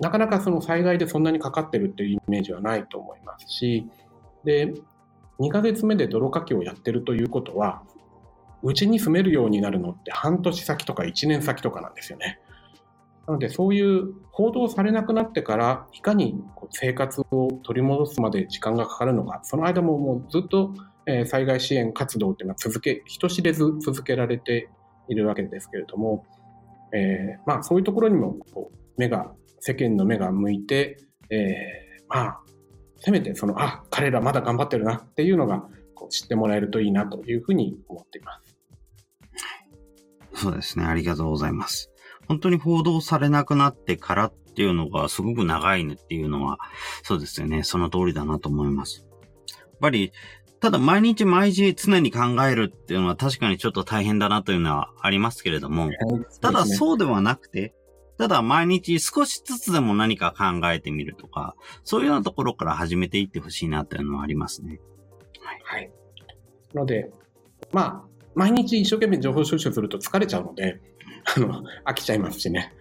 [0.00, 3.86] なかなかその災害でそんなにかかってるっていうイメージはないと思いますし、
[4.44, 4.74] で、
[5.40, 7.82] 2ヶ月目で泥かきをやってるということは、
[8.64, 12.40] うちに住めるようになるのって半年先とか1年先とかなんですよね。
[13.26, 20.74] なのでそういう報道されなくなってからいかに生活を取り戻すまで時間がかかるのか、その間ももうずっと
[21.26, 24.70] 災害支援活動っていうのは続け、人知れず続けられて
[25.08, 26.24] いるわけですけれども、
[26.92, 30.98] えー、まあそういうところにもこう目が、世間の目が向いて、
[31.30, 32.40] えー、まあ、
[32.96, 38.53] せめてその、あ、彼らまだ頑張ってるなっていうのがこう知ってもらえるといいなというふうに思っています。
[40.34, 40.84] そうですね。
[40.84, 41.90] ありがとうございます。
[42.28, 46.58] 本当に報道されなくなってからっていうのがすごく長いねっていうのは、
[47.02, 47.62] そうですよね。
[47.62, 49.06] その通りだなと思います。
[49.50, 50.12] やっぱり、
[50.60, 55.90] ただ毎日毎日常に考えるっていうのは確かにちょっと大変だなというのはありますけれども、
[56.40, 57.74] ただそうではなくて、
[58.16, 64.80] ただ毎日少しずつでも何か考えてみるとか、そういうようなところから始めていってほしいなっていうのはありますね。
[65.40, 65.60] はい。
[65.64, 65.92] はい。
[66.74, 67.10] ので、
[67.72, 70.80] まあ、毎日一生懸命情報収集すると疲れちゃうので、
[71.36, 72.74] あの、飽きちゃいますしね。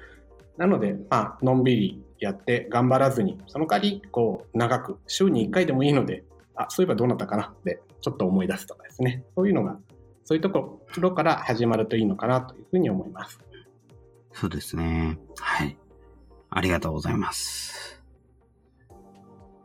[0.57, 6.23] なので、まあ、のんびりやって頑張らずに、その代わり、こう、長く、週に1回でもいいので、
[6.55, 9.23] あ、そういえばどうなったかなって、ちょっと思い出すとかですね。
[9.35, 9.77] そういうのが、
[10.25, 13.39] そういうところから始まるといいのかなというふうに思います。
[14.31, 15.17] そうですね。
[15.39, 15.77] はい。
[16.49, 18.03] ありがとうございます。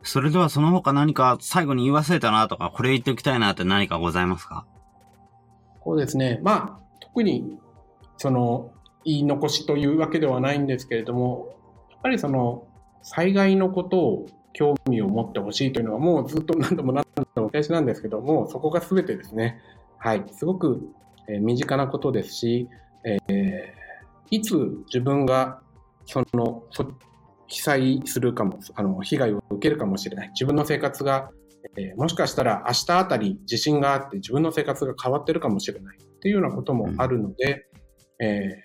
[0.01, 4.65] それではその他何か最後に言い忘れたなとか、これ言っておきたいなって何かございますか？
[5.89, 6.39] そうですね。
[6.43, 7.57] まあ、特に、
[8.17, 8.71] その、
[9.05, 11.55] 言い残しというわけではないんですけれども、
[11.89, 12.67] やっぱりその、
[13.01, 19.59] 災害のことを興味を持ってほしいというのはもうずっと何度も何度もお返しなんですけども、そこが全てですね。
[19.97, 20.23] はい。
[20.31, 20.93] すごく、
[21.27, 22.69] え身近なことですし、
[23.03, 23.73] えー、
[24.29, 24.53] いつ
[24.93, 25.59] 自分が
[26.05, 26.63] その
[27.47, 30.29] 被災するかも、あの被害を受けるかもしれない。
[30.33, 31.31] 自分の生活が、
[31.75, 37.67] えー、もしかしたら明日あたり地震があって自分の生活が変わってるかもしれないっていうようなこともあるので、
[38.19, 38.63] うん、え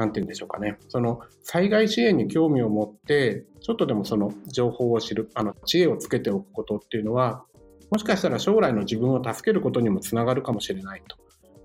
[0.00, 0.78] なんて言うんでしょうかね。
[0.88, 7.44] その災害支援に興味を持って、ちょっとでもその情報を知る、あの知恵をつけておくことっていうのは、
[7.90, 11.18] もしかしたら将来の自分を助けることにもつながるかもしれないと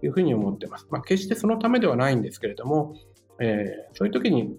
[0.06, 0.88] いうふうに思ってます。
[0.90, 2.94] まあ、決してそのためではないんですけれども、
[3.40, 4.58] えー、そういう時に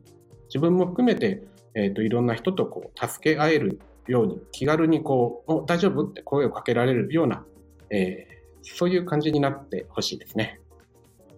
[0.49, 3.79] 自分も含めて、えーと、いろんな人とこう助け合える
[4.09, 6.05] ように気軽にこう大丈夫？
[6.07, 7.45] って声をかけられるような、
[7.91, 10.61] えー、そういう感じになってほしいですね。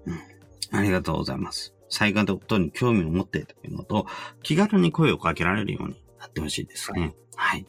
[0.06, 1.74] うん、ありがとうございます。
[1.88, 4.06] 災害のことに興味を持ってというのと、
[4.42, 7.14] 気軽に声をかけられるようになってほしいですね。
[7.34, 7.66] はい。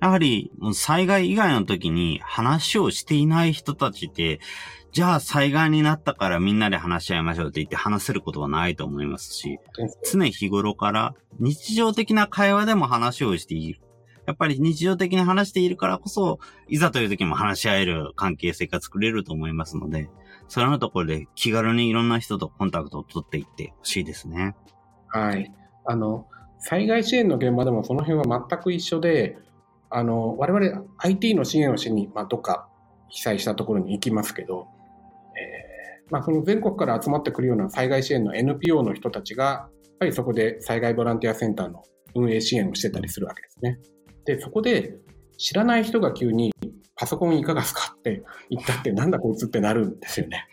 [0.00, 4.40] やはり、災害以外の時に話をしていない人たちって、
[4.90, 9.58] じゃあ災害になったからみんなで話し合いましょうって言って話せることはないと思いますし、
[10.10, 13.80] 常日頃から日常的な会話でも話をしている。
[14.26, 20.08] やっぱり日常的に話しているからこそ、いざという時も話し合える関係性が作れると思いますので、
[20.48, 24.54] それのところで気軽にいろんな人とコンタクトを取っていってほしいですね。
[25.08, 25.52] はい。
[25.84, 26.26] あの、
[26.58, 29.36] 災害支援の現場でもその辺は全く一緒で、
[29.90, 32.68] あの、我々 IT の支援をしに、まあ、どっか
[33.08, 34.68] 被災したところに行きますけど、
[35.36, 41.82] えー、まあ、その全国から集まってくるような災害支援の NPO の人たちが、やっぱりそこで災害ボランティアセンターの
[42.14, 43.78] 運営支援をしてたりするわけですね。
[44.24, 44.98] で、そこで
[45.38, 46.52] 知らない人が急に
[46.96, 50.46] パソコンいかがですかって言ったって なんだこいつってなるんですよね。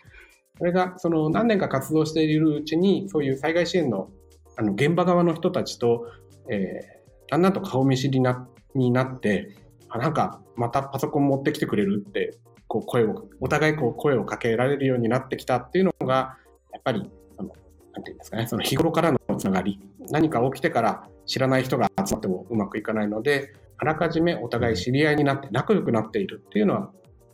[0.58, 4.10] それがその何年か活動しているうちにそういう災害支援の
[4.56, 6.06] あの現場側の人たちと、
[6.50, 9.56] えー、だんだんと顔見知りなになって
[9.88, 16.36] あなんかまたパソコン持ってきてくれるってこう声をお互いこう声をかけられるようになってきたっていうのが
[16.72, 17.50] やっぱりその
[17.94, 26.90] なんていうんですかねその日頃からのつながり何か起きてから知らない人が集まってもうまくいかないのであらかじめお互い知り合いになって仲良くなっているっていうのは、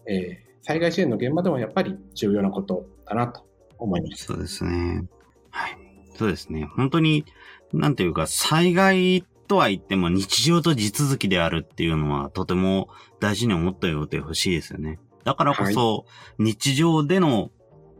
[0.07, 3.47] えー、災害支援の現場でもやっぱり重要なことだなと
[3.79, 4.27] 思います。
[4.27, 5.07] そうですね。
[5.51, 5.79] はい。
[6.15, 6.69] そうですね。
[6.77, 7.25] 本当に、
[7.73, 12.89] なんていうか、災害とは言っても日常と地続きであるっていうのはとても
[13.19, 14.99] 大事に思っておいてほしいですよね。
[15.25, 16.05] だからこそ、
[16.39, 17.51] 日常での、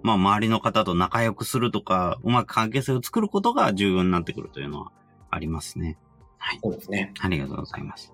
[0.03, 4.93] まあ、周りの方と仲良くするとか、うまく関係性を作ることが重要になってくるというのは
[5.31, 5.99] ありますね。
[6.39, 6.61] はい。
[6.63, 7.13] そうですね。
[7.21, 8.13] ありがとうございます。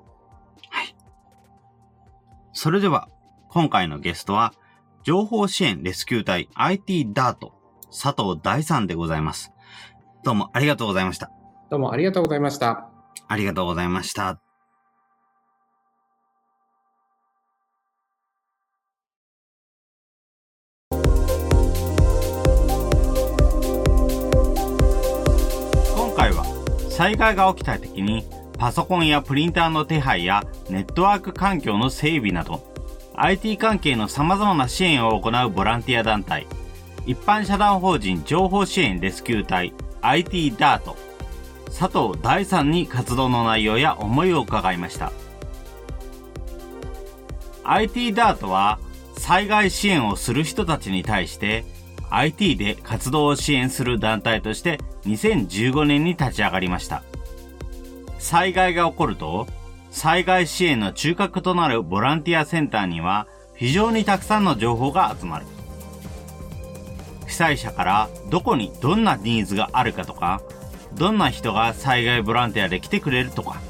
[0.70, 0.94] はい。
[2.52, 3.08] それでは、
[3.48, 4.54] 今回のゲストは、
[5.02, 7.52] 情報支援レスキュー隊 IT ダート
[7.90, 9.52] 佐藤大さんでございます。
[10.24, 11.30] どうもありがとうございました。
[11.70, 12.88] どうもありがとうございました。
[13.28, 14.51] ありがとうございました。
[27.02, 28.24] 災害が起きた時に
[28.56, 32.62] パソコンやプリンターの手配やネットワーク環境の整備など
[33.16, 36.46] IT 関係の様々な支援を行うボランティア団体
[37.04, 40.96] 一般社団法人情報支援レスキュー隊 IT ダート
[41.76, 45.10] 佐藤大さんに活動の内容や思いを伺いました。
[47.64, 48.78] IT ダートは
[49.18, 51.64] 災害支援をする人たちに対して
[52.14, 57.02] IT で活動を支援する団体として2015年に立ち上がりました。
[58.18, 59.46] 災害が起こると
[59.90, 65.46] 災害支援の中核となるボランティアセンターには非常にたくさんの情報が集まる。
[67.26, 70.42] 被災者からどこにどんなニーズがあるかとか、
[70.94, 73.60] どんな人が災害ボランティアで来てくれるとか、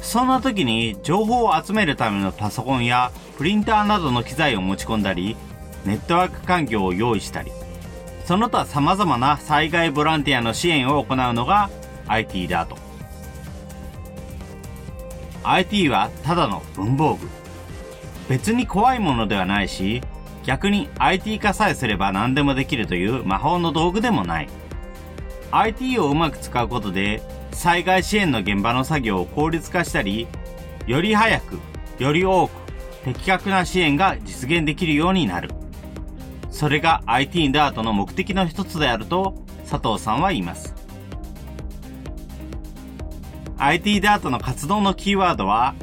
[0.00, 5.36] そんな時に情報を集めるためのパソコンやプリンターなどの機材を持ち込んだり、
[5.84, 7.50] ネットワーク環境を用意したり、
[8.24, 11.70] その他様々な災害ボランティアの支援を行うのが
[12.06, 12.76] IT だと。
[15.42, 17.28] IT はただの文房具。
[18.28, 20.00] 別に怖いものではないし、
[20.44, 24.48] 逆に IT 化さえすれば何でもできるという魔法の道具でもない。
[25.50, 27.22] IT をうまく使うことで
[27.52, 30.26] 災害支援の現場の作業を効率化したり、
[30.86, 31.58] より早く、
[31.98, 32.50] より多く、
[33.04, 35.50] 的確な支援が実現できるようになる。
[36.54, 39.34] それが IT ダートの目的の一つであると
[39.68, 40.72] 佐藤さんは言います。
[43.58, 45.74] IT ダートの活動のキーワードは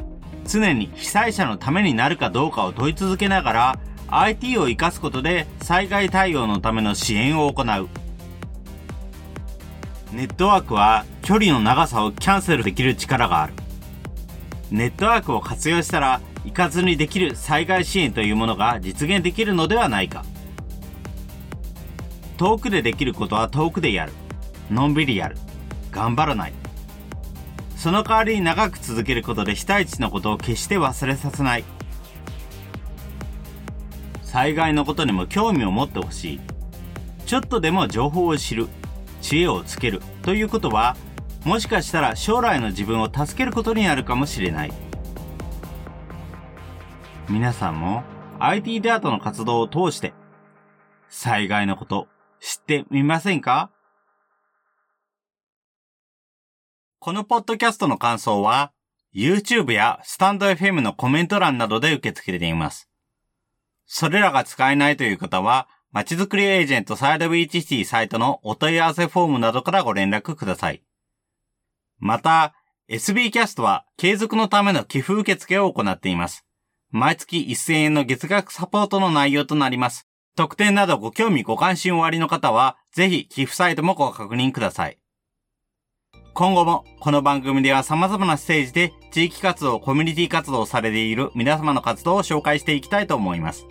[0.46, 7.88] 常に被災者のためになるかどうかを問い続けながら IT を活かすことで災害対応のための支援を行う。
[10.10, 13.52] ネットワークは距離の長さをキャンセルできる力がある。
[14.70, 20.24] ネットワークを活用したら行かずにできる災害支援というものが実現できるのではないか。
[22.42, 24.12] 遠くでできることは遠くでやる。
[24.68, 25.36] のんびりやる。
[25.92, 26.52] 頑張らない。
[27.76, 31.64] その代わりに長く続けることで被災地のことを決して忘れさせない。
[34.24, 36.40] 災害のことにも興味を持ってほしい。
[37.26, 38.66] ちょっとでも情報を知る、
[39.20, 40.96] 知恵をつけるということは、
[41.44, 44.72] もしかしたら将来の自分を助けることになるかもしれない。
[47.28, 48.02] 皆さんも
[48.40, 50.12] IT ダートの活動を通して
[51.08, 52.08] 災害のこと
[52.44, 53.70] 知ってみませんか？
[56.98, 58.72] このポッドキャストの感想は
[59.14, 62.90] YouTube やスタンド FM のコメント欄などで受け付けています。
[63.86, 70.82] それらが使えないという方は、まちづくりエージェントサイドビーチシティサイトのお問い合わせフォームなどからご連絡ください。
[72.00, 72.54] また、
[72.88, 76.44] SB キャストは継続のための寄付受付を行っています。
[76.90, 80.08] 毎月1000円の月額サポートの内容となります。
[80.34, 84.98] 特典などご興味ご関心おありの方は、ぜひ寄付サイトもご確認ください。
[86.34, 93.66] 今後もこの番組では様々なステージで地域活動、コミュニティ活動をされている皆様の活動を紹介していきたいと思います。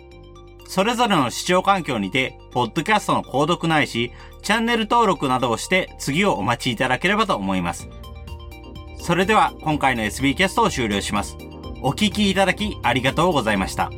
[0.68, 7.88] それぞれの視聴環境にて、ポッドキャストの購読ないし、チャンネル登録などをして次をお待ちいただければと思います。
[9.00, 11.36] それでは今回の SB キャストを終了します。
[11.82, 13.90] お聴きいただきありがとうございました。